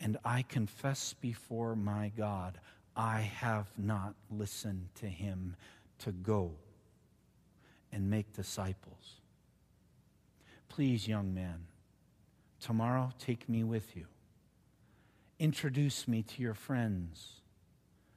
And 0.00 0.18
I 0.24 0.42
confess 0.42 1.14
before 1.14 1.74
my 1.74 2.12
God, 2.16 2.58
I 2.96 3.20
have 3.20 3.66
not 3.76 4.14
listened 4.30 4.88
to 4.96 5.06
him 5.06 5.54
to 5.98 6.12
go 6.12 6.52
and 7.92 8.08
make 8.08 8.32
disciples. 8.32 9.20
Please, 10.68 11.06
young 11.06 11.34
man, 11.34 11.66
tomorrow 12.60 13.10
take 13.18 13.48
me 13.48 13.64
with 13.64 13.94
you. 13.96 14.06
Introduce 15.38 16.08
me 16.08 16.22
to 16.22 16.42
your 16.42 16.54
friends. 16.54 17.42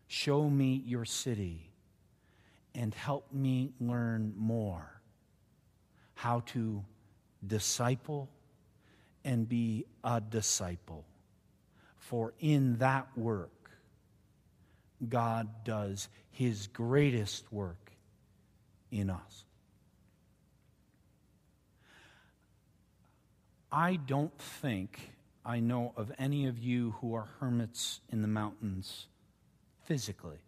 Show 0.08 0.50
me 0.50 0.82
your 0.86 1.06
city 1.06 1.70
and 2.74 2.94
help 2.94 3.32
me 3.34 3.74
learn 3.80 4.34
more 4.38 5.02
how 6.16 6.42
to 6.48 6.84
disciple 7.46 8.30
and 9.24 9.48
be 9.48 9.86
a 10.04 10.22
disciple 10.22 11.06
For 11.98 12.34
in 12.40 12.78
that 12.78 13.08
work, 13.16 13.52
God 15.08 15.64
does 15.64 16.10
his 16.32 16.68
greatest 16.68 17.52
work 17.52 17.92
in 18.92 19.10
us. 19.10 19.46
I 23.72 23.98
don't 23.98 24.38
think 24.40 25.12
I 25.46 25.60
know 25.60 25.94
of 25.96 26.12
any 26.18 26.48
of 26.48 26.58
you 26.60 26.96
who 27.00 27.14
are 27.14 27.28
hermits 27.40 28.02
in 28.12 28.22
the 28.22 28.28
mountains 28.28 29.08
physically. 29.86 30.40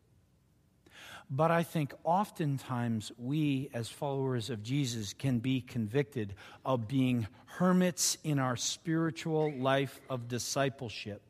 But 1.30 1.50
I 1.50 1.64
think 1.64 1.94
oftentimes 2.04 3.12
we, 3.18 3.70
as 3.74 3.88
followers 3.88 4.50
of 4.50 4.64
Jesus, 4.64 5.14
can 5.14 5.40
be 5.40 5.62
convicted 5.62 6.36
of 6.66 6.90
being 6.90 7.28
hermits 7.46 8.18
in 8.24 8.38
our 8.38 8.58
spiritual 8.58 9.54
life 9.54 10.02
of 10.10 10.28
discipleship. 10.28 11.22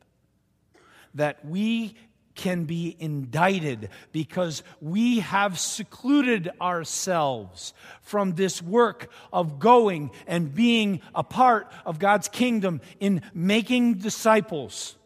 That 1.14 1.44
we 1.44 1.94
can 2.34 2.64
be 2.64 2.96
indicted 2.98 3.90
because 4.12 4.62
we 4.80 5.20
have 5.20 5.58
secluded 5.58 6.50
ourselves 6.60 7.74
from 8.00 8.32
this 8.32 8.62
work 8.62 9.10
of 9.32 9.58
going 9.58 10.10
and 10.26 10.54
being 10.54 11.00
a 11.14 11.22
part 11.22 11.70
of 11.84 11.98
God's 11.98 12.28
kingdom 12.28 12.80
in 13.00 13.22
making 13.34 13.94
disciples, 13.94 14.96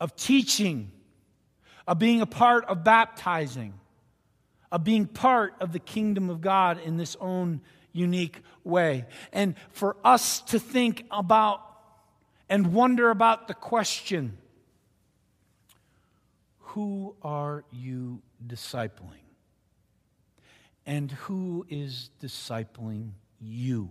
of 0.00 0.16
teaching 0.16 0.90
of 1.86 1.98
being 1.98 2.20
a 2.20 2.26
part 2.26 2.64
of 2.66 2.84
baptizing, 2.84 3.74
of 4.72 4.84
being 4.84 5.06
part 5.06 5.54
of 5.60 5.72
the 5.72 5.78
kingdom 5.78 6.30
of 6.30 6.40
God 6.40 6.80
in 6.80 6.96
this 6.96 7.16
own 7.20 7.60
unique 7.92 8.42
way. 8.64 9.06
And 9.32 9.54
for 9.70 9.96
us 10.04 10.40
to 10.42 10.58
think 10.58 11.04
about 11.10 11.62
and 12.48 12.72
wonder 12.72 13.10
about 13.10 13.48
the 13.48 13.54
question 13.54 14.36
who 16.76 17.16
are 17.22 17.64
you 17.72 18.20
discipling? 18.46 19.24
And 20.84 21.10
who 21.10 21.64
is 21.70 22.10
discipling 22.22 23.12
you? 23.40 23.88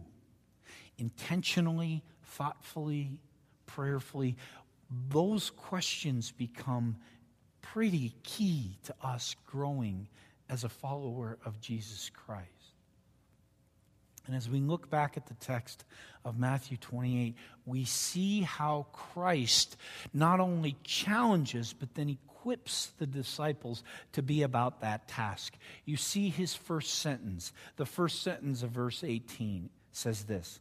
Intentionally, 1.00 2.04
thoughtfully, 2.22 3.18
prayerfully, 3.66 4.38
those 5.10 5.50
questions 5.50 6.32
become 6.32 6.98
pretty 7.64 8.14
key 8.22 8.78
to 8.84 8.94
us 9.02 9.36
growing 9.48 10.08
as 10.48 10.64
a 10.64 10.70
follower 10.70 11.40
of 11.44 11.60
Jesus 11.60 12.12
Christ. 12.14 12.46
And 14.28 14.36
as 14.36 14.48
we 14.48 14.60
look 14.60 14.92
back 14.92 15.18
at 15.18 15.26
the 15.26 15.34
text 15.34 15.86
of 16.24 16.38
Matthew 16.38 16.78
28, 16.78 17.34
we 17.66 17.84
see 17.84 18.42
how 18.42 18.86
Christ 18.92 19.76
not 20.14 20.40
only 20.40 20.76
challenges, 20.84 21.74
but 21.74 21.96
then 21.96 22.10
equips 22.46 22.92
the 23.00 23.08
disciples 23.08 23.84
to 24.12 24.22
be 24.22 24.44
about 24.44 24.82
that 24.82 25.08
task. 25.08 25.56
You 25.84 25.98
see 25.98 26.30
his 26.30 26.54
first 26.54 27.00
sentence. 27.00 27.52
The 27.78 27.88
first 27.88 28.22
sentence 28.22 28.62
of 28.62 28.70
verse 28.70 29.04
18 29.04 29.70
says 29.92 30.26
this 30.26 30.60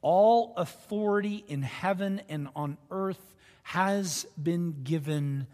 All 0.00 0.54
authority 0.56 1.44
in 1.46 1.60
heaven 1.62 2.22
and 2.30 2.48
on 2.56 2.78
earth 2.90 3.34
has 3.62 4.26
been 4.42 4.82
given 4.84 5.46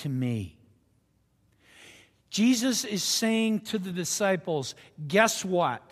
to 0.00 0.10
me. 0.10 0.58
Jesus 2.28 2.84
is 2.84 3.02
saying 3.02 3.60
to 3.60 3.78
the 3.78 3.92
disciples, 3.92 4.74
guess 5.06 5.42
what? 5.44 5.82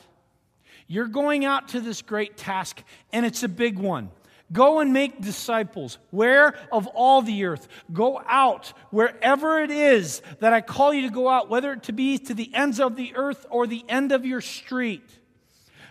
You're 0.88 1.06
going 1.06 1.46
out 1.46 1.68
to 1.68 1.80
this 1.80 2.02
great 2.02 2.36
task, 2.36 2.82
and 3.12 3.24
it's 3.24 3.44
a 3.44 3.48
big 3.48 3.78
one. 3.78 4.10
Go 4.52 4.80
and 4.80 4.92
make 4.92 5.20
disciples. 5.20 5.98
Where? 6.10 6.54
Of 6.70 6.86
all 6.88 7.22
the 7.22 7.44
earth. 7.44 7.68
Go 7.92 8.22
out 8.26 8.72
wherever 8.90 9.60
it 9.60 9.70
is 9.70 10.20
that 10.40 10.52
I 10.52 10.60
call 10.60 10.92
you 10.92 11.02
to 11.08 11.14
go 11.14 11.28
out, 11.28 11.48
whether 11.48 11.72
it 11.72 11.84
to 11.84 11.92
be 11.92 12.18
to 12.18 12.34
the 12.34 12.54
ends 12.54 12.78
of 12.78 12.96
the 12.96 13.14
earth 13.16 13.46
or 13.50 13.66
the 13.66 13.84
end 13.88 14.12
of 14.12 14.26
your 14.26 14.40
street. 14.40 15.08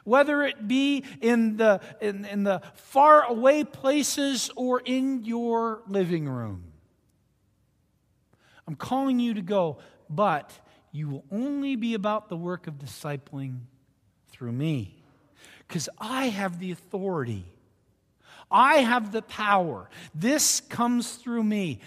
Whether 0.04 0.44
it 0.44 0.68
be 0.68 1.04
in 1.22 1.58
the, 1.58 1.80
in, 2.00 2.26
in 2.26 2.44
the 2.44 2.62
far 2.74 3.24
away 3.24 3.64
places 3.64 4.50
or 4.56 4.80
in 4.80 5.24
your 5.24 5.82
living 5.88 6.28
room. 6.28 6.64
I'm 8.68 8.76
calling 8.76 9.20
you 9.20 9.34
to 9.36 9.42
go, 9.42 9.80
but 10.10 10.52
you 10.92 11.10
will 11.10 11.26
only 11.32 11.76
be 11.76 11.94
about 11.94 12.30
the 12.30 12.38
work 12.38 12.68
of 12.68 12.76
discipling 12.76 13.60
through 14.30 14.52
me. 14.52 14.96
Because 15.68 15.90
I 16.00 16.26
have 16.26 16.60
the 16.60 16.72
authority, 16.72 17.46
I 18.52 18.78
have 18.78 19.12
the 19.12 19.22
power. 19.22 19.90
This 20.14 20.62
comes 20.62 21.14
through 21.16 21.44
me. 21.44 21.80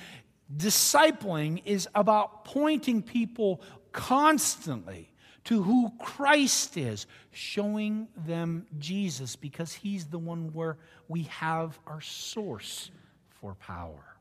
Discipling 0.55 1.63
is 1.65 1.89
about 1.95 2.45
pointing 2.45 3.03
people 3.03 3.61
constantly 3.93 5.11
to 5.45 5.63
who 5.63 5.93
Christ 6.01 6.77
is, 6.77 7.07
showing 7.31 8.09
them 8.27 8.67
Jesus 8.79 9.37
because 9.37 9.73
he's 9.73 10.07
the 10.07 10.19
one 10.19 10.53
where 10.53 10.79
we 11.07 11.25
have 11.25 11.79
our 11.87 12.01
source 12.01 12.91
for 13.29 13.55
power. 13.55 14.17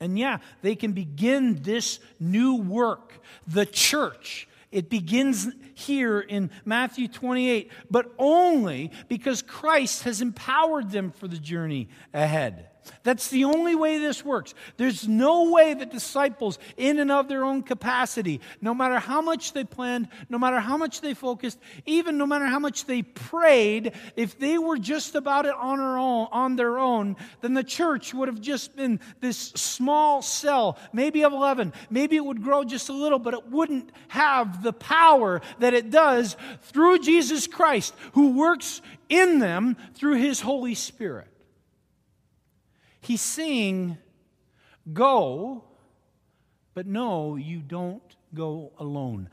And 0.00 0.18
yeah, 0.18 0.38
they 0.62 0.74
can 0.74 0.92
begin 0.92 1.62
this 1.62 2.00
new 2.20 2.56
work, 2.56 3.20
the 3.46 3.66
church. 3.66 4.48
It 4.72 4.90
begins 4.90 5.48
here 5.74 6.20
in 6.20 6.50
Matthew 6.64 7.08
28, 7.08 7.70
but 7.90 8.12
only 8.18 8.90
because 9.08 9.42
Christ 9.42 10.02
has 10.02 10.20
empowered 10.20 10.90
them 10.90 11.12
for 11.12 11.28
the 11.28 11.38
journey 11.38 11.88
ahead. 12.12 12.70
That's 13.02 13.28
the 13.28 13.44
only 13.44 13.74
way 13.74 13.98
this 13.98 14.24
works. 14.24 14.54
There's 14.76 15.06
no 15.06 15.50
way 15.50 15.74
that 15.74 15.90
disciples, 15.90 16.58
in 16.76 16.98
and 16.98 17.10
of 17.10 17.28
their 17.28 17.44
own 17.44 17.62
capacity, 17.62 18.40
no 18.60 18.74
matter 18.74 18.98
how 18.98 19.20
much 19.20 19.52
they 19.52 19.64
planned, 19.64 20.08
no 20.28 20.38
matter 20.38 20.60
how 20.60 20.76
much 20.76 21.00
they 21.00 21.14
focused, 21.14 21.58
even 21.84 22.18
no 22.18 22.26
matter 22.26 22.46
how 22.46 22.58
much 22.58 22.86
they 22.86 23.02
prayed, 23.02 23.92
if 24.16 24.38
they 24.38 24.58
were 24.58 24.78
just 24.78 25.14
about 25.14 25.46
it 25.46 25.54
on 25.54 25.78
their 25.78 25.98
own, 25.98 26.28
on 26.32 26.56
their 26.56 26.78
own 26.78 27.16
then 27.40 27.54
the 27.54 27.64
church 27.64 28.14
would 28.14 28.28
have 28.28 28.40
just 28.40 28.76
been 28.76 29.00
this 29.20 29.36
small 29.36 30.22
cell, 30.22 30.78
maybe 30.92 31.22
of 31.22 31.32
11. 31.32 31.72
Maybe 31.90 32.16
it 32.16 32.24
would 32.24 32.42
grow 32.42 32.64
just 32.64 32.88
a 32.88 32.92
little, 32.92 33.18
but 33.18 33.34
it 33.34 33.48
wouldn't 33.48 33.90
have 34.08 34.62
the 34.62 34.72
power 34.72 35.40
that 35.58 35.74
it 35.74 35.90
does 35.90 36.36
through 36.62 37.00
Jesus 37.00 37.46
Christ, 37.46 37.94
who 38.12 38.32
works 38.32 38.80
in 39.08 39.38
them 39.38 39.76
through 39.94 40.16
his 40.16 40.40
Holy 40.40 40.74
Spirit. 40.74 41.28
He's 43.06 43.22
saying, 43.22 43.98
Go, 44.92 45.62
but 46.74 46.88
no, 46.88 47.36
you 47.36 47.60
don't 47.60 48.02
go 48.34 48.72
alone. 48.78 49.28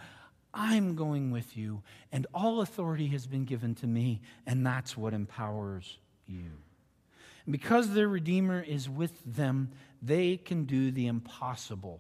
I'm 0.54 0.96
going 0.96 1.32
with 1.32 1.58
you, 1.58 1.82
and 2.12 2.28
all 2.36 2.62
authority 2.62 3.08
has 3.08 3.26
been 3.26 3.46
given 3.46 3.74
to 3.76 3.88
me, 3.88 4.22
and 4.46 4.64
that's 4.64 4.96
what 4.96 5.16
empowers 5.16 5.98
you. 6.28 6.52
And 7.46 7.52
because 7.52 7.90
their 7.96 8.08
Redeemer 8.08 8.62
is 8.62 8.88
with 8.88 9.20
them, 9.26 9.72
they 10.04 10.38
can 10.38 10.66
do 10.66 10.92
the 10.92 11.08
impossible. 11.08 12.00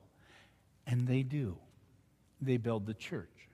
And 0.86 1.08
they 1.08 1.24
do. 1.24 1.58
They 2.40 2.58
build 2.58 2.86
the 2.86 2.94
church. 2.94 3.50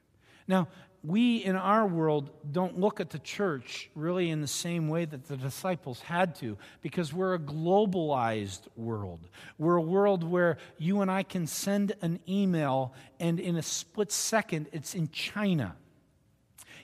Now, 0.46 0.68
we 1.04 1.38
in 1.38 1.56
our 1.56 1.88
world 1.88 2.30
don't 2.52 2.80
look 2.80 3.00
at 3.00 3.10
the 3.10 3.20
church 3.20 3.90
really 3.96 4.30
in 4.30 4.42
the 4.42 4.48
same 4.48 4.90
way 4.90 5.06
that 5.06 5.28
the 5.28 5.38
disciples 5.38 6.02
had 6.02 6.36
to 6.36 6.58
because 6.82 7.14
we're 7.14 7.36
a 7.36 7.40
globalized 7.40 8.62
world. 8.76 9.22
We're 9.58 9.78
a 9.78 9.82
world 9.82 10.24
where 10.24 10.58
you 10.78 11.02
and 11.02 11.10
I 11.10 11.24
can 11.24 11.48
send 11.48 11.94
an 12.02 12.20
email 12.28 12.94
and 13.20 13.40
in 13.40 13.56
a 13.56 13.62
split 13.62 14.12
second 14.12 14.68
it's 14.74 14.94
in 14.94 15.10
China. 15.10 15.76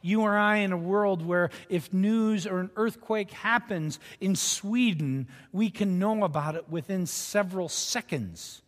You 0.01 0.21
or 0.21 0.37
I 0.37 0.57
in 0.57 0.71
a 0.71 0.77
world 0.77 1.25
where 1.25 1.49
if 1.67 1.91
news 1.91 2.45
or 2.45 2.59
an 2.59 2.69
earthquake 2.75 3.31
happens 3.31 3.99
in 4.21 4.35
Sweden, 4.35 5.27
we 5.51 5.69
can 5.69 5.99
know 5.99 6.23
about 6.23 6.55
it 6.55 6.69
within 6.69 7.05
several 7.05 7.67
seconds 7.67 8.61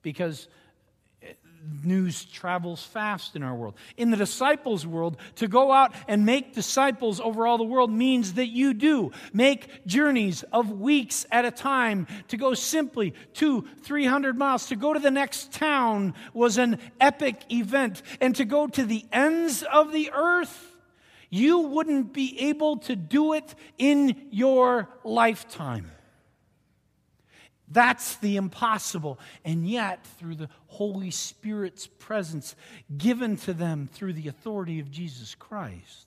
because 0.00 0.48
news 1.84 2.24
travels 2.24 2.82
fast 2.82 3.36
in 3.36 3.42
our 3.42 3.54
world. 3.54 3.74
In 3.96 4.10
the 4.10 4.16
disciples' 4.16 4.86
world, 4.86 5.16
to 5.36 5.48
go 5.48 5.72
out 5.72 5.94
and 6.08 6.26
make 6.26 6.54
disciples 6.54 7.20
over 7.20 7.46
all 7.46 7.58
the 7.58 7.64
world 7.64 7.90
means 7.90 8.34
that 8.34 8.48
you 8.48 8.74
do 8.74 9.12
make 9.32 9.86
journeys 9.86 10.42
of 10.52 10.80
weeks 10.80 11.26
at 11.30 11.44
a 11.44 11.50
time. 11.50 12.06
To 12.28 12.36
go 12.36 12.54
simply 12.54 13.14
two, 13.32 13.66
three 13.82 14.06
hundred 14.06 14.36
miles, 14.36 14.66
to 14.66 14.76
go 14.76 14.92
to 14.92 15.00
the 15.00 15.10
next 15.10 15.52
town 15.52 16.14
was 16.34 16.58
an 16.58 16.78
epic 17.00 17.44
event. 17.50 18.02
And 18.20 18.34
to 18.36 18.44
go 18.44 18.66
to 18.66 18.84
the 18.84 19.04
ends 19.12 19.62
of 19.62 19.92
the 19.92 20.10
earth, 20.12 20.76
you 21.30 21.60
wouldn't 21.60 22.12
be 22.12 22.48
able 22.48 22.78
to 22.78 22.96
do 22.96 23.32
it 23.32 23.54
in 23.78 24.28
your 24.30 24.88
lifetime. 25.04 25.90
That's 27.68 28.16
the 28.16 28.36
impossible. 28.36 29.18
And 29.42 29.66
yet, 29.66 30.04
through 30.18 30.34
the 30.34 30.50
Holy 30.72 31.10
Spirit's 31.10 31.86
presence 31.86 32.56
given 32.96 33.36
to 33.36 33.52
them 33.52 33.88
through 33.92 34.14
the 34.14 34.28
authority 34.28 34.80
of 34.80 34.90
Jesus 34.90 35.34
Christ, 35.34 36.06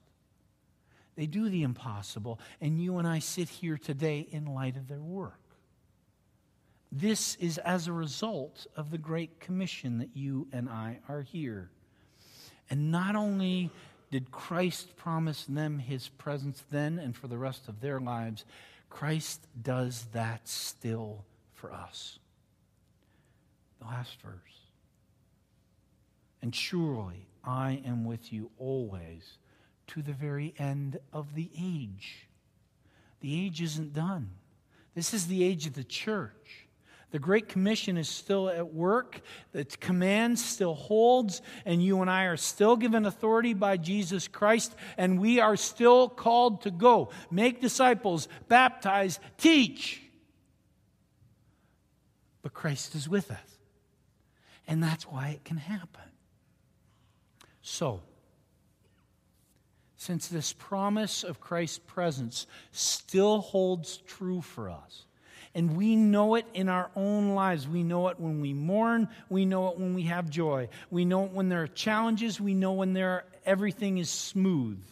they 1.15 1.27
do 1.27 1.49
the 1.49 1.61
impossible. 1.61 2.39
And 2.59 2.81
you 2.81 2.97
and 2.97 3.07
I 3.07 3.19
sit 3.19 3.47
here 3.47 3.77
today 3.77 4.27
in 4.31 4.45
light 4.45 4.75
of 4.75 4.87
their 4.87 5.01
work. 5.01 5.39
This 6.91 7.35
is 7.35 7.57
as 7.59 7.87
a 7.87 7.93
result 7.93 8.65
of 8.75 8.89
the 8.89 8.97
Great 8.97 9.39
Commission 9.39 9.99
that 9.99 10.09
you 10.15 10.47
and 10.51 10.67
I 10.67 10.99
are 11.07 11.21
here. 11.21 11.69
And 12.69 12.91
not 12.91 13.15
only 13.15 13.69
did 14.11 14.31
Christ 14.31 14.95
promise 14.95 15.45
them 15.45 15.77
his 15.77 16.09
presence 16.09 16.63
then 16.71 16.97
and 16.97 17.15
for 17.15 17.27
the 17.27 17.37
rest 17.37 17.67
of 17.67 17.81
their 17.81 17.99
lives, 17.99 18.45
Christ 18.89 19.45
does 19.61 20.05
that 20.13 20.47
still 20.47 21.25
for 21.53 21.71
us. 21.71 22.17
The 23.85 23.91
last 23.91 24.21
verse. 24.21 24.33
And 26.41 26.55
surely 26.55 27.27
I 27.43 27.81
am 27.85 28.05
with 28.05 28.31
you 28.33 28.51
always 28.57 29.37
to 29.87 30.01
the 30.01 30.13
very 30.13 30.53
end 30.57 30.99
of 31.13 31.35
the 31.35 31.49
age. 31.59 32.27
The 33.21 33.45
age 33.45 33.61
isn't 33.61 33.93
done. 33.93 34.31
This 34.95 35.13
is 35.13 35.27
the 35.27 35.43
age 35.43 35.67
of 35.67 35.73
the 35.73 35.83
church. 35.83 36.67
The 37.11 37.19
Great 37.19 37.47
Commission 37.47 37.97
is 37.97 38.09
still 38.09 38.49
at 38.49 38.73
work. 38.73 39.21
The 39.51 39.65
command 39.65 40.39
still 40.39 40.73
holds, 40.73 41.41
and 41.65 41.83
you 41.83 42.01
and 42.01 42.09
I 42.09 42.25
are 42.25 42.37
still 42.37 42.75
given 42.75 43.05
authority 43.05 43.53
by 43.53 43.77
Jesus 43.77 44.27
Christ, 44.27 44.75
and 44.97 45.19
we 45.21 45.39
are 45.39 45.55
still 45.55 46.09
called 46.09 46.63
to 46.63 46.71
go, 46.71 47.09
make 47.29 47.61
disciples, 47.61 48.27
baptize, 48.47 49.19
teach. 49.37 50.01
But 52.41 52.53
Christ 52.53 52.95
is 52.95 53.07
with 53.07 53.31
us, 53.31 53.54
and 54.67 54.81
that's 54.81 55.05
why 55.05 55.29
it 55.29 55.43
can 55.43 55.57
happen. 55.57 56.03
So, 57.61 58.01
since 59.97 60.27
this 60.27 60.53
promise 60.53 61.23
of 61.23 61.39
Christ's 61.39 61.79
presence 61.79 62.45
still 62.71 63.39
holds 63.41 63.97
true 63.97 64.41
for 64.41 64.69
us, 64.69 65.05
and 65.55 65.77
we 65.77 65.95
know 65.95 66.35
it 66.35 66.45
in 66.53 66.67
our 66.67 66.91
own 66.97 67.33
lives. 67.33 67.65
We 67.65 67.81
know 67.81 68.09
it 68.09 68.19
when 68.19 68.41
we 68.41 68.53
mourn. 68.53 69.07
We 69.29 69.45
know 69.45 69.69
it 69.69 69.79
when 69.79 69.93
we 69.93 70.03
have 70.03 70.29
joy. 70.29 70.67
We 70.91 71.05
know 71.05 71.23
it 71.25 71.31
when 71.31 71.47
there 71.47 71.63
are 71.63 71.67
challenges. 71.67 72.41
We 72.41 72.53
know 72.53 72.73
when 72.73 72.91
there 72.91 73.09
are, 73.09 73.25
everything 73.45 73.97
is 73.97 74.09
smooth. 74.09 74.83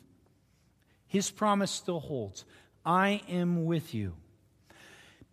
His 1.06 1.30
promise 1.30 1.70
still 1.70 2.00
holds 2.00 2.46
I 2.86 3.22
am 3.28 3.66
with 3.66 3.94
you. 3.94 4.14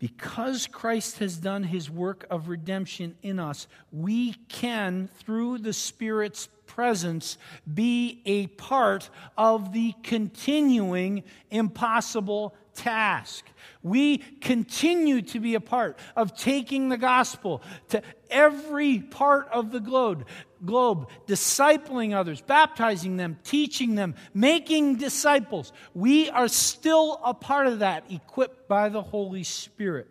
Because 0.01 0.67
Christ 0.67 1.19
has 1.19 1.37
done 1.37 1.63
his 1.63 1.91
work 1.91 2.27
of 2.31 2.49
redemption 2.49 3.17
in 3.23 3.39
us, 3.39 3.69
we 3.93 4.33
can, 4.49 5.11
through 5.19 5.59
the 5.59 5.75
Spirit's 5.75 6.49
presence, 6.67 7.37
be 7.73 8.23
a 8.25 8.47
part 8.47 9.11
of 9.37 9.75
the 9.75 9.95
continuing 10.03 11.23
impossible 11.51 12.55
task. 12.75 13.45
We 13.83 14.19
continue 14.19 15.21
to 15.21 15.39
be 15.39 15.55
a 15.55 15.61
part 15.61 15.99
of 16.17 16.35
taking 16.35 16.89
the 16.89 16.97
gospel 16.97 17.63
to 17.91 18.03
every 18.31 19.01
part 19.01 19.49
of 19.53 19.71
the 19.71 19.81
globe, 19.81 20.27
globe, 20.65 21.09
discipling 21.27 22.15
others, 22.15 22.41
baptizing 22.41 23.17
them, 23.17 23.39
teaching 23.45 23.95
them, 23.95 24.15
making 24.35 24.97
disciples. 24.97 25.73
We 25.95 26.31
are 26.31 26.49
still 26.49 27.21
a 27.25 27.35
part 27.35 27.67
of 27.67 27.81
that, 27.81 28.05
equipped 28.11 28.69
by 28.69 28.89
the 28.89 29.03
Holy 29.03 29.45
Spirit. 29.45 30.09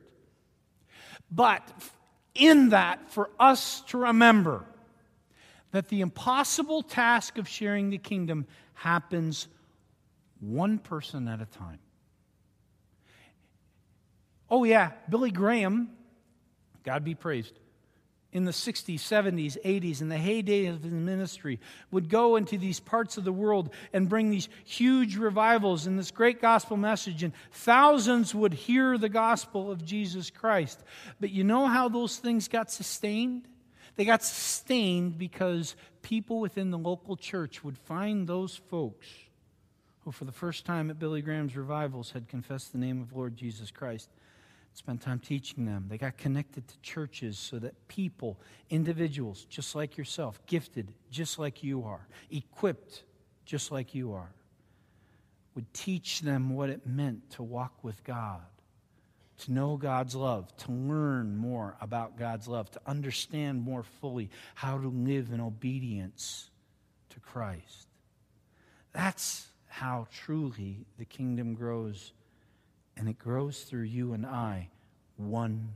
But 1.32 1.70
in 2.36 2.70
that, 2.70 3.12
for 3.12 3.30
us 3.40 3.82
to 3.88 3.98
remember 3.98 4.66
that 5.72 5.90
the 5.90 6.02
impossible 6.02 6.82
task 6.82 7.38
of 7.38 7.48
sharing 7.48 7.90
the 7.90 7.98
kingdom 7.98 8.48
happens 8.74 9.48
one 10.40 10.80
person 10.80 11.28
at 11.28 11.42
a 11.42 11.46
time. 11.46 11.80
Oh, 14.50 14.64
yeah, 14.64 14.92
Billy 15.10 15.30
Graham, 15.30 15.90
God 16.84 17.04
be 17.04 17.14
praised, 17.14 17.54
in 18.32 18.46
the 18.46 18.52
60s, 18.52 19.00
70s, 19.00 19.58
80s, 19.64 20.02
in 20.02 20.10
the 20.10 20.18
heyday 20.18 20.68
of 20.68 20.84
his 20.84 20.94
ministry, 20.94 21.60
would 21.90 22.10
go 22.10 22.36
into 22.36 22.58
these 22.58 22.80
parts 22.80 23.18
of 23.18 23.24
the 23.24 23.34
world 23.34 23.74
and 23.92 24.08
bring 24.08 24.30
these 24.30 24.50
huge 24.66 25.18
revivals 25.18 25.88
and 25.88 25.98
this 25.98 26.12
great 26.12 26.40
gospel 26.40 26.78
message, 26.78 27.24
and 27.24 27.34
thousands 27.52 28.36
would 28.36 28.54
hear 28.54 28.98
the 28.98 29.10
gospel 29.10 29.72
of 29.72 29.84
Jesus 29.84 30.30
Christ. 30.30 30.80
But 31.20 31.32
you 31.32 31.44
know 31.44 31.66
how 31.66 31.90
those 31.90 32.18
things 32.18 32.48
got 32.48 32.72
sustained? 32.72 33.48
They 33.96 34.06
got 34.06 34.24
sustained 34.24 35.18
because 35.18 35.76
people 36.04 36.40
within 36.40 36.70
the 36.70 36.78
local 36.78 37.18
church 37.18 37.64
would 37.64 37.78
find 37.78 38.28
those 38.28 38.56
folks 38.56 39.08
who, 40.02 40.12
for 40.12 40.26
the 40.26 40.32
first 40.32 40.66
time 40.66 40.90
at 40.92 41.00
Billy 41.00 41.22
Graham's 41.22 41.58
revivals, 41.58 42.12
had 42.12 42.28
confessed 42.28 42.72
the 42.72 42.78
name 42.78 43.02
of 43.02 43.14
Lord 43.14 43.36
Jesus 43.36 43.72
Christ 43.72 44.10
spent 44.74 45.02
time 45.02 45.20
teaching 45.20 45.66
them. 45.66 45.86
They 45.90 45.98
got 45.98 46.18
connected 46.18 46.68
to 46.68 46.80
churches 46.82 47.38
so 47.38 47.60
that 47.60 47.88
people, 47.88 48.40
individuals, 48.70 49.46
just 49.46 49.76
like 49.76 49.98
yourself, 49.98 50.40
gifted 50.46 50.94
just 51.12 51.40
like 51.40 51.64
you 51.64 51.84
are, 51.84 52.08
equipped 52.32 53.04
just 53.46 53.72
like 53.72 53.94
you 53.94 54.14
are, 54.14 54.32
would 55.56 55.74
teach 55.74 56.22
them 56.22 56.56
what 56.56 56.70
it 56.70 56.86
meant 56.86 57.30
to 57.32 57.44
walk 57.44 57.84
with 57.84 58.04
God, 58.04 58.42
to 59.40 59.52
know 59.52 59.76
God's 59.76 60.16
love, 60.16 60.56
to 60.58 60.72
learn 60.72 61.36
more 61.36 61.76
about 61.82 62.18
God's 62.18 62.48
love, 62.48 62.70
to 62.72 62.82
understand 62.86 63.62
more 63.62 63.84
fully 63.84 64.30
how 64.56 64.78
to 64.78 64.88
live 64.88 65.32
in 65.34 65.42
obedience 65.42 66.50
to 67.10 67.20
Christ. 67.20 67.88
That's 68.94 69.48
how 69.68 70.08
truly 70.14 70.86
the 70.98 71.06
kingdom 71.06 71.54
grows 71.54 72.14
and 73.00 73.08
it 73.08 73.18
grows 73.18 73.62
through 73.62 73.84
you 73.84 74.12
and 74.12 74.26
I, 74.26 74.68
one 75.16 75.70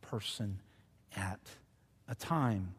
person 0.00 0.60
at 1.16 1.40
a 2.08 2.14
time. 2.14 2.72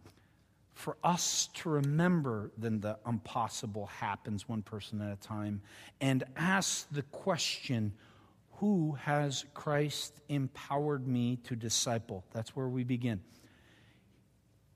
For 0.74 0.96
us 1.04 1.50
to 1.56 1.70
remember 1.70 2.52
then 2.58 2.80
the 2.80 2.98
impossible 3.06 3.88
happens 3.88 4.48
one 4.48 4.62
person 4.62 5.02
at 5.02 5.12
a 5.12 5.18
time 5.18 5.62
and 6.00 6.24
ask 6.38 6.88
the 6.92 7.02
question, 7.02 7.92
who 8.54 8.98
has 9.02 9.44
Christ 9.54 10.14
empowered 10.30 11.06
me 11.06 11.38
to 11.44 11.58
disciple? 11.58 12.24
That's 12.32 12.56
where 12.56 12.70
we 12.70 12.86
begin. 12.86 13.20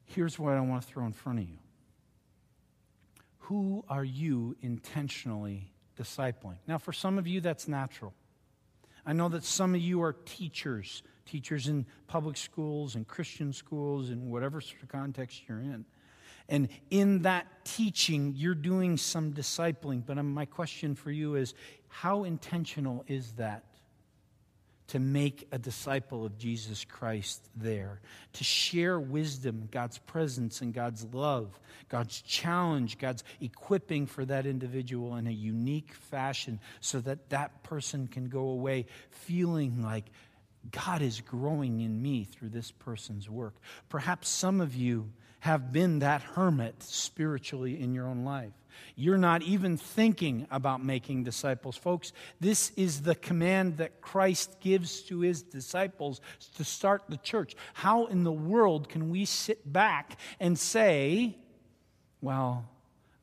Here's 0.03 0.37
what 0.37 0.55
I 0.55 0.59
want 0.59 0.81
to 0.81 0.87
throw 0.87 1.05
in 1.05 1.13
front 1.13 1.39
of 1.39 1.45
you. 1.45 1.59
Who 3.39 3.85
are 3.87 4.03
you 4.03 4.57
intentionally 4.61 5.71
discipling? 5.97 6.57
Now, 6.67 6.77
for 6.77 6.91
some 6.91 7.17
of 7.17 7.25
you, 7.25 7.39
that's 7.39 7.69
natural. 7.69 8.13
I 9.05 9.13
know 9.13 9.29
that 9.29 9.43
some 9.43 9.75
of 9.75 9.81
you 9.81 10.01
are 10.01 10.13
teachers, 10.13 11.03
teachers 11.25 11.67
in 11.67 11.85
public 12.07 12.37
schools 12.37 12.95
and 12.95 13.07
Christian 13.07 13.51
schools 13.51 14.09
and 14.09 14.31
whatever 14.31 14.61
sort 14.61 14.83
of 14.83 14.89
context 14.89 15.41
you're 15.47 15.59
in. 15.59 15.85
And 16.49 16.67
in 16.89 17.21
that 17.23 17.47
teaching, 17.65 18.33
you're 18.35 18.55
doing 18.55 18.97
some 18.97 19.33
discipling. 19.33 20.03
But 20.05 20.17
um, 20.17 20.33
my 20.33 20.45
question 20.45 20.95
for 20.95 21.11
you 21.11 21.35
is 21.35 21.53
how 21.87 22.23
intentional 22.23 23.03
is 23.07 23.33
that? 23.33 23.63
To 24.87 24.99
make 24.99 25.47
a 25.51 25.57
disciple 25.57 26.25
of 26.25 26.37
Jesus 26.37 26.85
Christ 26.85 27.47
there, 27.55 28.01
to 28.33 28.43
share 28.43 28.99
wisdom, 28.99 29.69
God's 29.71 29.97
presence, 29.97 30.61
and 30.61 30.73
God's 30.73 31.05
love, 31.13 31.57
God's 31.89 32.21
challenge, 32.21 32.97
God's 32.97 33.23
equipping 33.39 34.07
for 34.07 34.25
that 34.25 34.45
individual 34.45 35.15
in 35.15 35.27
a 35.27 35.31
unique 35.31 35.93
fashion 35.93 36.59
so 36.81 36.99
that 37.01 37.29
that 37.29 37.63
person 37.63 38.07
can 38.07 38.29
go 38.29 38.49
away 38.49 38.85
feeling 39.09 39.81
like 39.81 40.05
God 40.71 41.01
is 41.01 41.21
growing 41.21 41.81
in 41.81 42.01
me 42.01 42.23
through 42.23 42.49
this 42.49 42.71
person's 42.71 43.29
work. 43.29 43.55
Perhaps 43.89 44.29
some 44.29 44.61
of 44.61 44.75
you 44.75 45.11
have 45.41 45.73
been 45.73 45.99
that 45.99 46.21
hermit 46.21 46.81
spiritually 46.83 47.81
in 47.81 47.93
your 47.93 48.07
own 48.07 48.23
life. 48.23 48.53
You're 48.95 49.17
not 49.17 49.41
even 49.41 49.77
thinking 49.77 50.47
about 50.51 50.83
making 50.83 51.23
disciples. 51.23 51.75
Folks, 51.75 52.13
this 52.39 52.71
is 52.75 53.01
the 53.01 53.15
command 53.15 53.77
that 53.77 54.01
Christ 54.01 54.59
gives 54.59 55.01
to 55.03 55.19
his 55.21 55.41
disciples 55.41 56.21
to 56.55 56.63
start 56.63 57.03
the 57.09 57.17
church. 57.17 57.55
How 57.73 58.05
in 58.05 58.23
the 58.23 58.31
world 58.31 58.89
can 58.89 59.09
we 59.09 59.25
sit 59.25 59.71
back 59.71 60.17
and 60.39 60.57
say, 60.57 61.37
well, 62.21 62.69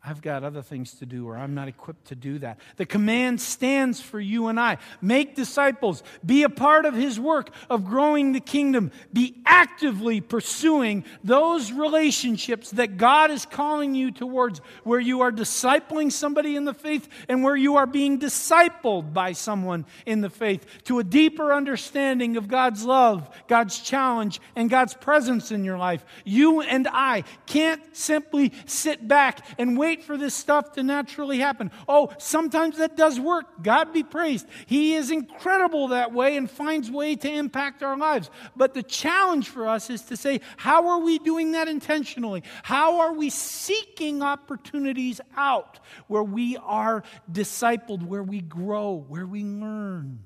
I've 0.02 0.22
got 0.22 0.44
other 0.44 0.62
things 0.62 0.94
to 0.94 1.06
do, 1.06 1.28
or 1.28 1.36
I'm 1.36 1.54
not 1.54 1.68
equipped 1.68 2.06
to 2.06 2.14
do 2.14 2.38
that. 2.38 2.58
The 2.76 2.86
command 2.86 3.38
stands 3.38 4.00
for 4.00 4.18
you 4.18 4.46
and 4.46 4.58
I. 4.58 4.78
Make 5.02 5.34
disciples. 5.34 6.02
Be 6.24 6.42
a 6.42 6.48
part 6.48 6.86
of 6.86 6.94
His 6.94 7.20
work 7.20 7.50
of 7.68 7.84
growing 7.84 8.32
the 8.32 8.40
kingdom. 8.40 8.92
Be 9.12 9.36
actively 9.44 10.22
pursuing 10.22 11.04
those 11.22 11.70
relationships 11.70 12.70
that 12.70 12.96
God 12.96 13.30
is 13.30 13.44
calling 13.44 13.94
you 13.94 14.10
towards, 14.10 14.60
where 14.84 15.00
you 15.00 15.20
are 15.20 15.30
discipling 15.30 16.10
somebody 16.10 16.56
in 16.56 16.64
the 16.64 16.72
faith 16.72 17.06
and 17.28 17.44
where 17.44 17.56
you 17.56 17.76
are 17.76 17.86
being 17.86 18.18
discipled 18.18 19.12
by 19.12 19.32
someone 19.32 19.84
in 20.06 20.22
the 20.22 20.30
faith 20.30 20.64
to 20.84 20.98
a 20.98 21.04
deeper 21.04 21.52
understanding 21.52 22.38
of 22.38 22.48
God's 22.48 22.86
love, 22.86 23.28
God's 23.48 23.78
challenge, 23.78 24.40
and 24.56 24.70
God's 24.70 24.94
presence 24.94 25.52
in 25.52 25.62
your 25.62 25.76
life. 25.76 26.06
You 26.24 26.62
and 26.62 26.88
I 26.90 27.24
can't 27.44 27.82
simply 27.94 28.54
sit 28.64 29.06
back 29.06 29.44
and 29.58 29.76
wait 29.76 29.89
wait 29.90 30.04
for 30.04 30.16
this 30.16 30.34
stuff 30.34 30.72
to 30.72 30.84
naturally 30.84 31.38
happen. 31.38 31.68
Oh, 31.88 32.12
sometimes 32.18 32.78
that 32.78 32.96
does 32.96 33.18
work. 33.18 33.60
God 33.60 33.92
be 33.92 34.04
praised. 34.04 34.46
He 34.66 34.94
is 34.94 35.10
incredible 35.10 35.88
that 35.88 36.12
way 36.12 36.36
and 36.36 36.48
finds 36.48 36.88
way 36.88 37.16
to 37.16 37.28
impact 37.28 37.82
our 37.82 37.96
lives. 37.96 38.30
But 38.54 38.72
the 38.72 38.84
challenge 38.84 39.48
for 39.48 39.66
us 39.66 39.90
is 39.90 40.02
to 40.02 40.16
say, 40.16 40.42
how 40.56 40.90
are 40.90 41.00
we 41.00 41.18
doing 41.18 41.52
that 41.52 41.66
intentionally? 41.66 42.44
How 42.62 43.00
are 43.00 43.12
we 43.12 43.30
seeking 43.30 44.22
opportunities 44.22 45.20
out 45.36 45.80
where 46.06 46.22
we 46.22 46.56
are 46.58 47.02
discipled, 47.30 48.06
where 48.06 48.22
we 48.22 48.40
grow, 48.40 49.04
where 49.08 49.26
we 49.26 49.42
learn? 49.42 50.20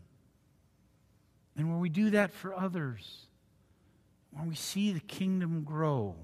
And 1.56 1.70
when 1.70 1.80
we 1.80 1.88
do 1.88 2.10
that 2.10 2.32
for 2.32 2.54
others, 2.54 3.28
when 4.32 4.46
we 4.46 4.56
see 4.56 4.92
the 4.92 5.00
kingdom 5.00 5.62
grow, 5.62 6.16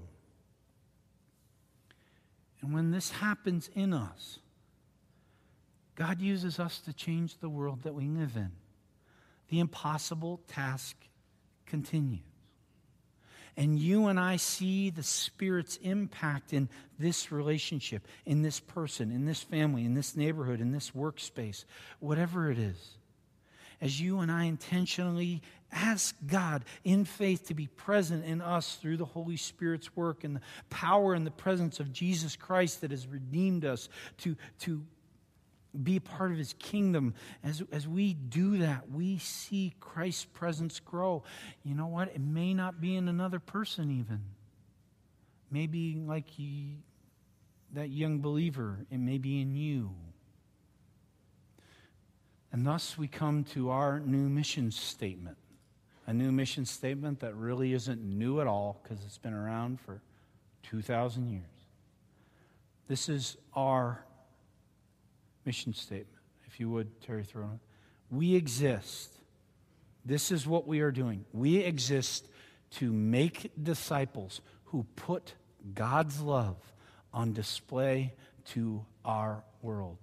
and 2.61 2.73
when 2.73 2.91
this 2.91 3.11
happens 3.11 3.69
in 3.73 3.93
us, 3.93 4.39
God 5.95 6.21
uses 6.21 6.59
us 6.59 6.79
to 6.81 6.93
change 6.93 7.37
the 7.37 7.49
world 7.49 7.83
that 7.83 7.93
we 7.93 8.07
live 8.07 8.35
in. 8.35 8.51
The 9.49 9.59
impossible 9.59 10.41
task 10.47 10.95
continues. 11.65 12.21
And 13.57 13.77
you 13.77 14.07
and 14.07 14.17
I 14.17 14.37
see 14.37 14.89
the 14.89 15.03
Spirit's 15.03 15.77
impact 15.77 16.53
in 16.53 16.69
this 16.97 17.31
relationship, 17.31 18.07
in 18.25 18.43
this 18.43 18.61
person, 18.61 19.11
in 19.11 19.25
this 19.25 19.43
family, 19.43 19.83
in 19.83 19.93
this 19.93 20.15
neighborhood, 20.15 20.61
in 20.61 20.71
this 20.71 20.91
workspace, 20.91 21.65
whatever 21.99 22.49
it 22.49 22.57
is 22.57 22.97
as 23.81 23.99
you 23.99 24.19
and 24.19 24.31
I 24.31 24.45
intentionally 24.45 25.41
ask 25.71 26.15
God 26.25 26.63
in 26.83 27.05
faith 27.05 27.47
to 27.47 27.53
be 27.53 27.67
present 27.67 28.25
in 28.25 28.41
us 28.41 28.75
through 28.75 28.97
the 28.97 29.05
Holy 29.05 29.37
Spirit's 29.37 29.95
work 29.95 30.23
and 30.23 30.35
the 30.35 30.41
power 30.69 31.13
and 31.13 31.25
the 31.25 31.31
presence 31.31 31.79
of 31.79 31.91
Jesus 31.91 32.35
Christ 32.35 32.81
that 32.81 32.91
has 32.91 33.07
redeemed 33.07 33.65
us 33.65 33.89
to, 34.19 34.35
to 34.59 34.83
be 35.81 35.95
a 35.95 36.01
part 36.01 36.31
of 36.31 36.37
his 36.37 36.53
kingdom. 36.59 37.13
As, 37.43 37.63
as 37.71 37.87
we 37.87 38.13
do 38.13 38.59
that, 38.59 38.91
we 38.91 39.17
see 39.17 39.73
Christ's 39.79 40.25
presence 40.25 40.79
grow. 40.79 41.23
You 41.63 41.75
know 41.75 41.87
what? 41.87 42.09
It 42.09 42.21
may 42.21 42.53
not 42.53 42.81
be 42.81 42.95
in 42.95 43.07
another 43.07 43.39
person, 43.39 43.89
even. 43.91 44.21
Maybe 45.49 45.95
like 46.05 46.29
he, 46.29 46.79
that 47.73 47.89
young 47.89 48.19
believer, 48.19 48.85
it 48.89 48.99
may 48.99 49.17
be 49.17 49.41
in 49.41 49.55
you. 49.55 49.95
And 52.51 52.65
thus 52.65 52.97
we 52.97 53.07
come 53.07 53.43
to 53.45 53.69
our 53.69 53.99
new 53.99 54.29
mission 54.29 54.71
statement. 54.71 55.37
A 56.07 56.13
new 56.13 56.31
mission 56.31 56.65
statement 56.65 57.19
that 57.21 57.35
really 57.35 57.73
isn't 57.73 58.01
new 58.01 58.41
at 58.41 58.47
all 58.47 58.81
because 58.83 59.03
it's 59.05 59.17
been 59.17 59.33
around 59.33 59.79
for 59.79 60.01
2,000 60.63 61.29
years. 61.29 61.43
This 62.87 63.07
is 63.07 63.37
our 63.53 64.03
mission 65.45 65.73
statement. 65.73 66.21
If 66.45 66.59
you 66.59 66.69
would, 66.69 67.01
Terry, 67.01 67.23
throw 67.23 67.43
it. 67.43 67.59
We 68.09 68.35
exist. 68.35 69.13
This 70.03 70.31
is 70.31 70.45
what 70.45 70.67
we 70.67 70.81
are 70.81 70.91
doing. 70.91 71.23
We 71.31 71.57
exist 71.57 72.27
to 72.71 72.91
make 72.91 73.51
disciples 73.61 74.41
who 74.65 74.85
put 74.95 75.33
God's 75.73 76.19
love 76.19 76.57
on 77.13 77.33
display 77.33 78.13
to 78.47 78.85
our 79.05 79.43
world. 79.61 79.97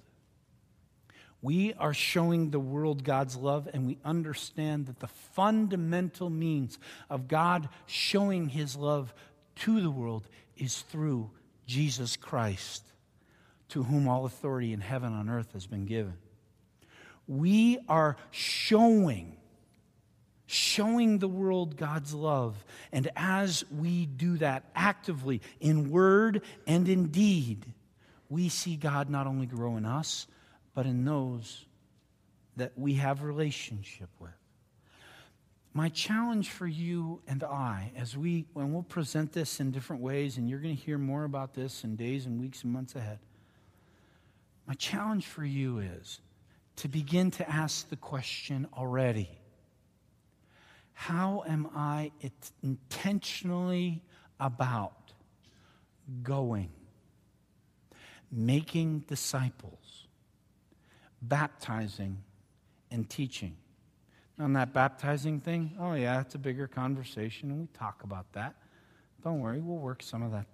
We 1.41 1.73
are 1.75 1.95
showing 1.95 2.51
the 2.51 2.59
world 2.59 3.05
God's 3.05 3.37
love, 3.37 3.69
and 3.73 3.87
we 3.87 3.99
understand 4.05 4.87
that 4.87 4.99
the 4.99 5.07
fundamental 5.07 6.31
means 6.31 6.79
of 7.09 7.29
God 7.29 7.69
showing 7.87 8.49
his 8.49 8.75
love 8.75 9.15
to 9.57 9.81
the 9.81 9.91
world 9.91 10.27
is 10.57 10.81
through 10.83 11.31
Jesus 11.67 12.17
Christ, 12.17 12.83
to 13.69 13.85
whom 13.85 14.09
all 14.09 14.25
authority 14.25 14.73
in 14.73 14.81
heaven 14.81 15.13
and 15.13 15.31
earth 15.31 15.53
has 15.53 15.67
been 15.67 15.87
given. 15.87 16.15
We 17.29 17.79
are 17.89 18.17
showing 18.31 19.37
showing 20.49 21.19
the 21.19 21.29
world 21.29 21.77
God's 21.77 22.15
love. 22.15 22.57
And 22.91 23.11
as 23.15 23.65
we 23.71 24.07
do 24.07 24.39
that 24.39 24.65
actively 24.75 25.43
in 25.61 25.91
word 25.91 26.43
and 26.67 26.89
in 26.89 27.09
deed, 27.09 27.67
we 28.31 28.49
see 28.49 28.77
God 28.77 29.11
not 29.11 29.27
only 29.27 29.45
grow 29.47 29.77
in 29.77 29.85
us, 29.85 30.27
but 30.79 30.87
in 30.87 31.05
those 31.05 31.67
that 32.55 32.71
we 32.79 32.95
have 32.95 33.25
relationship 33.25 34.09
with. 34.21 34.31
My 35.73 35.89
challenge 35.89 36.51
for 36.51 36.69
you 36.69 37.21
and 37.27 37.43
I, 37.43 37.91
as 37.97 38.17
we, 38.17 38.47
when 38.53 38.73
we'll 38.73 38.85
present 38.85 39.33
this 39.33 39.59
in 39.59 39.73
different 39.73 40.03
ways, 40.03 40.37
and 40.37 40.49
you're 40.49 40.61
going 40.61 40.77
to 40.77 40.81
hear 40.81 40.97
more 40.97 41.25
about 41.25 41.53
this 41.53 41.83
in 41.83 41.97
days 41.97 42.27
and 42.27 42.41
weeks 42.41 42.63
and 42.63 42.73
months 42.73 42.95
ahead, 42.95 43.19
my 44.69 44.75
challenge 44.75 45.27
for 45.27 45.45
you 45.45 45.81
is 45.81 46.21
to 46.77 46.87
begin 46.87 47.33
to 47.33 47.51
ask 47.51 47.89
the 47.91 47.97
question 47.97 48.69
already 48.73 49.29
How 50.93 51.43
am 51.49 51.71
I 51.75 52.13
intentionally 52.63 54.05
about 54.39 55.13
going, 56.23 56.71
making 58.31 59.01
disciples? 59.09 59.78
Baptizing 61.23 62.19
and 62.91 63.09
teaching. 63.09 63.57
On 64.39 64.53
that 64.53 64.73
baptizing 64.73 65.41
thing, 65.41 65.73
oh, 65.81 65.95
yeah, 65.95 66.21
it's 66.21 66.35
a 66.35 66.39
bigger 66.39 66.69
conversation, 66.69 67.51
and 67.51 67.61
we 67.61 67.67
talk 67.69 68.05
about 68.05 68.33
that. 68.35 68.55
Don't 69.25 69.41
worry, 69.41 69.61
we'll 69.61 69.79
work 69.79 70.03
some 70.03 70.23
of 70.23 70.31
that 70.31 70.47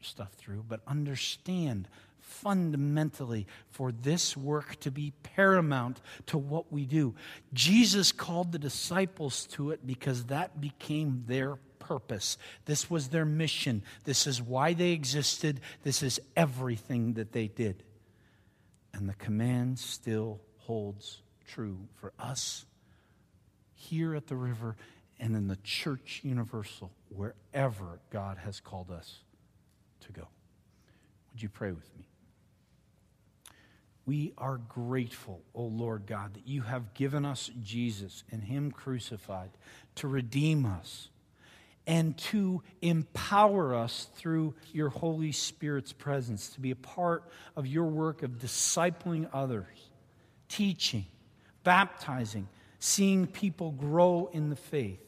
stuff 0.00 0.32
through. 0.34 0.64
But 0.68 0.80
understand 0.86 1.88
fundamentally 2.20 3.46
for 3.70 3.92
this 3.92 4.36
work 4.36 4.78
to 4.80 4.90
be 4.90 5.12
paramount 5.22 6.00
to 6.26 6.38
what 6.38 6.72
we 6.72 6.86
do. 6.86 7.14
Jesus 7.52 8.12
called 8.12 8.52
the 8.52 8.58
disciples 8.58 9.46
to 9.48 9.70
it 9.70 9.86
because 9.86 10.26
that 10.26 10.60
became 10.60 11.24
their 11.26 11.56
purpose. 11.78 12.38
This 12.64 12.88
was 12.88 13.08
their 13.08 13.26
mission. 13.26 13.82
This 14.04 14.26
is 14.26 14.40
why 14.40 14.72
they 14.72 14.92
existed. 14.92 15.60
This 15.82 16.02
is 16.02 16.20
everything 16.36 17.14
that 17.14 17.32
they 17.32 17.48
did. 17.48 17.82
And 18.94 19.08
the 19.08 19.14
command 19.14 19.78
still 19.80 20.40
holds 20.58 21.20
true 21.48 21.88
for 21.96 22.12
us 22.18 22.64
here 23.74 24.14
at 24.14 24.28
the 24.28 24.36
river 24.36 24.76
and 25.18 25.34
in 25.34 25.48
the 25.48 25.58
church 25.62 26.20
universal, 26.22 26.92
wherever 27.08 28.00
God 28.10 28.38
has 28.38 28.60
called 28.60 28.90
us 28.90 29.18
to 30.00 30.12
go. 30.12 30.28
Would 31.32 31.42
you 31.42 31.48
pray 31.48 31.72
with 31.72 31.88
me? 31.96 32.08
We 34.06 34.32
are 34.38 34.58
grateful, 34.58 35.42
O 35.54 35.64
Lord 35.64 36.06
God, 36.06 36.34
that 36.34 36.46
you 36.46 36.62
have 36.62 36.94
given 36.94 37.24
us 37.24 37.50
Jesus 37.62 38.22
and 38.30 38.44
Him 38.44 38.70
crucified 38.70 39.50
to 39.96 40.08
redeem 40.08 40.66
us 40.66 41.08
and 41.86 42.16
to 42.16 42.62
empower 42.80 43.74
us 43.74 44.08
through 44.14 44.54
your 44.72 44.88
Holy 44.88 45.32
Spirit's 45.32 45.92
presence 45.92 46.48
to 46.50 46.60
be 46.60 46.70
a 46.70 46.76
part 46.76 47.24
of 47.56 47.66
your 47.66 47.84
work 47.84 48.22
of 48.22 48.38
discipling 48.38 49.28
others, 49.32 49.90
teaching, 50.48 51.06
baptizing, 51.62 52.48
seeing 52.78 53.26
people 53.26 53.70
grow 53.72 54.30
in 54.32 54.48
the 54.50 54.56
faith. 54.56 55.00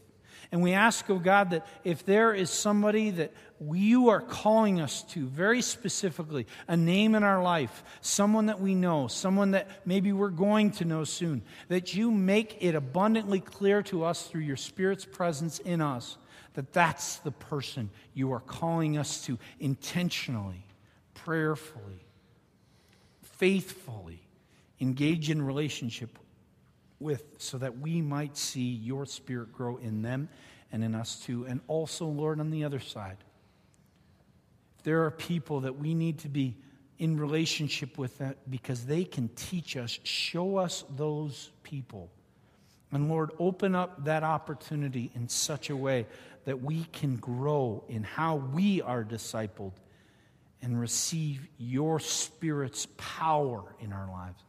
And 0.52 0.62
we 0.62 0.74
ask, 0.74 1.08
oh 1.10 1.18
God, 1.18 1.50
that 1.50 1.66
if 1.82 2.04
there 2.04 2.32
is 2.32 2.50
somebody 2.50 3.10
that 3.10 3.32
you 3.60 4.10
are 4.10 4.20
calling 4.20 4.80
us 4.80 5.02
to 5.04 5.26
very 5.26 5.62
specifically, 5.62 6.46
a 6.68 6.76
name 6.76 7.14
in 7.14 7.24
our 7.24 7.42
life, 7.42 7.82
someone 8.00 8.46
that 8.46 8.60
we 8.60 8.74
know, 8.74 9.08
someone 9.08 9.52
that 9.52 9.68
maybe 9.84 10.12
we're 10.12 10.28
going 10.28 10.70
to 10.72 10.84
know 10.84 11.04
soon, 11.04 11.42
that 11.68 11.94
you 11.94 12.10
make 12.10 12.58
it 12.60 12.74
abundantly 12.74 13.40
clear 13.40 13.82
to 13.84 14.04
us 14.04 14.26
through 14.26 14.42
your 14.42 14.56
Spirit's 14.56 15.04
presence 15.04 15.58
in 15.58 15.80
us 15.80 16.16
that 16.56 16.72
that's 16.72 17.18
the 17.18 17.30
person 17.30 17.90
you 18.14 18.32
are 18.32 18.40
calling 18.40 18.96
us 18.98 19.24
to 19.26 19.38
intentionally, 19.60 20.64
prayerfully, 21.14 22.04
faithfully 23.22 24.22
engage 24.80 25.30
in 25.30 25.40
relationship 25.40 26.18
with 26.98 27.24
so 27.38 27.58
that 27.58 27.78
we 27.78 28.00
might 28.00 28.36
see 28.38 28.68
your 28.68 29.04
spirit 29.04 29.52
grow 29.52 29.76
in 29.76 30.00
them 30.00 30.28
and 30.72 30.82
in 30.82 30.94
us 30.94 31.20
too. 31.20 31.44
And 31.44 31.60
also, 31.68 32.06
Lord, 32.06 32.40
on 32.40 32.50
the 32.50 32.64
other 32.64 32.80
side, 32.80 33.18
there 34.82 35.04
are 35.04 35.10
people 35.10 35.60
that 35.60 35.78
we 35.78 35.94
need 35.94 36.18
to 36.20 36.28
be 36.28 36.56
in 36.98 37.18
relationship 37.18 37.98
with 37.98 38.16
that 38.18 38.50
because 38.50 38.86
they 38.86 39.04
can 39.04 39.28
teach 39.36 39.76
us, 39.76 39.98
show 40.04 40.56
us 40.56 40.84
those 40.96 41.50
people. 41.62 42.10
And 42.92 43.10
Lord, 43.10 43.32
open 43.38 43.74
up 43.74 44.04
that 44.04 44.22
opportunity 44.22 45.10
in 45.14 45.28
such 45.28 45.68
a 45.68 45.76
way 45.76 46.06
that 46.46 46.62
we 46.62 46.84
can 46.92 47.16
grow 47.16 47.84
in 47.88 48.02
how 48.02 48.36
we 48.36 48.80
are 48.80 49.04
discipled 49.04 49.72
and 50.62 50.80
receive 50.80 51.46
your 51.58 52.00
Spirit's 52.00 52.88
power 52.96 53.62
in 53.80 53.92
our 53.92 54.10
lives. 54.10 54.42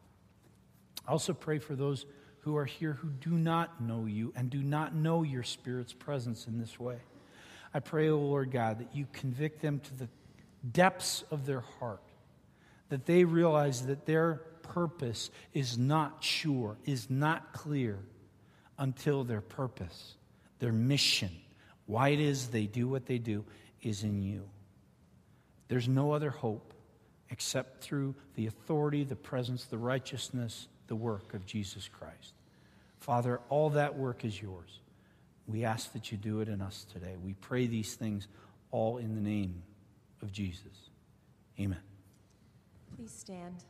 I 1.05 1.11
also 1.11 1.33
pray 1.33 1.59
for 1.59 1.75
those 1.75 2.05
who 2.39 2.55
are 2.55 2.65
here 2.65 2.93
who 2.93 3.09
do 3.09 3.31
not 3.31 3.81
know 3.81 4.05
you 4.05 4.31
and 4.35 4.49
do 4.49 4.63
not 4.63 4.95
know 4.95 5.23
your 5.23 5.43
Spirit's 5.43 5.93
presence 5.93 6.47
in 6.47 6.57
this 6.57 6.79
way. 6.79 6.97
I 7.73 7.81
pray, 7.81 8.09
O 8.09 8.15
oh 8.15 8.19
Lord 8.19 8.51
God, 8.51 8.79
that 8.79 8.95
you 8.95 9.05
convict 9.11 9.61
them 9.61 9.81
to 9.81 9.93
the 9.97 10.07
depths 10.71 11.23
of 11.29 11.45
their 11.45 11.61
heart 11.79 12.01
that 12.89 13.05
they 13.05 13.23
realize 13.23 13.85
that 13.87 14.05
their 14.05 14.35
purpose 14.63 15.29
is 15.53 15.77
not 15.77 16.23
sure, 16.23 16.77
is 16.85 17.09
not 17.09 17.53
clear 17.53 17.99
until 18.77 19.23
their 19.23 19.41
purpose, 19.41 20.15
their 20.59 20.71
mission, 20.71 21.31
why 21.87 22.09
it 22.09 22.19
is 22.19 22.47
they 22.47 22.67
do 22.67 22.87
what 22.87 23.05
they 23.05 23.17
do, 23.17 23.43
is 23.81 24.03
in 24.03 24.21
you. 24.21 24.47
There's 25.67 25.87
no 25.87 26.11
other 26.11 26.29
hope 26.29 26.73
except 27.29 27.81
through 27.81 28.15
the 28.35 28.47
authority, 28.47 29.03
the 29.03 29.15
presence, 29.15 29.65
the 29.65 29.77
righteousness, 29.77 30.67
the 30.87 30.95
work 30.95 31.33
of 31.33 31.45
Jesus 31.45 31.87
Christ. 31.87 32.33
Father, 32.99 33.41
all 33.49 33.69
that 33.71 33.97
work 33.97 34.23
is 34.23 34.41
yours. 34.41 34.79
We 35.47 35.63
ask 35.63 35.93
that 35.93 36.11
you 36.11 36.17
do 36.17 36.41
it 36.41 36.49
in 36.49 36.61
us 36.61 36.85
today. 36.91 37.15
We 37.23 37.33
pray 37.33 37.67
these 37.67 37.95
things 37.95 38.27
all 38.71 38.97
in 38.97 39.15
the 39.15 39.21
name 39.21 39.63
of 40.21 40.31
Jesus. 40.31 40.89
Amen. 41.59 41.79
Please 42.95 43.11
stand. 43.11 43.63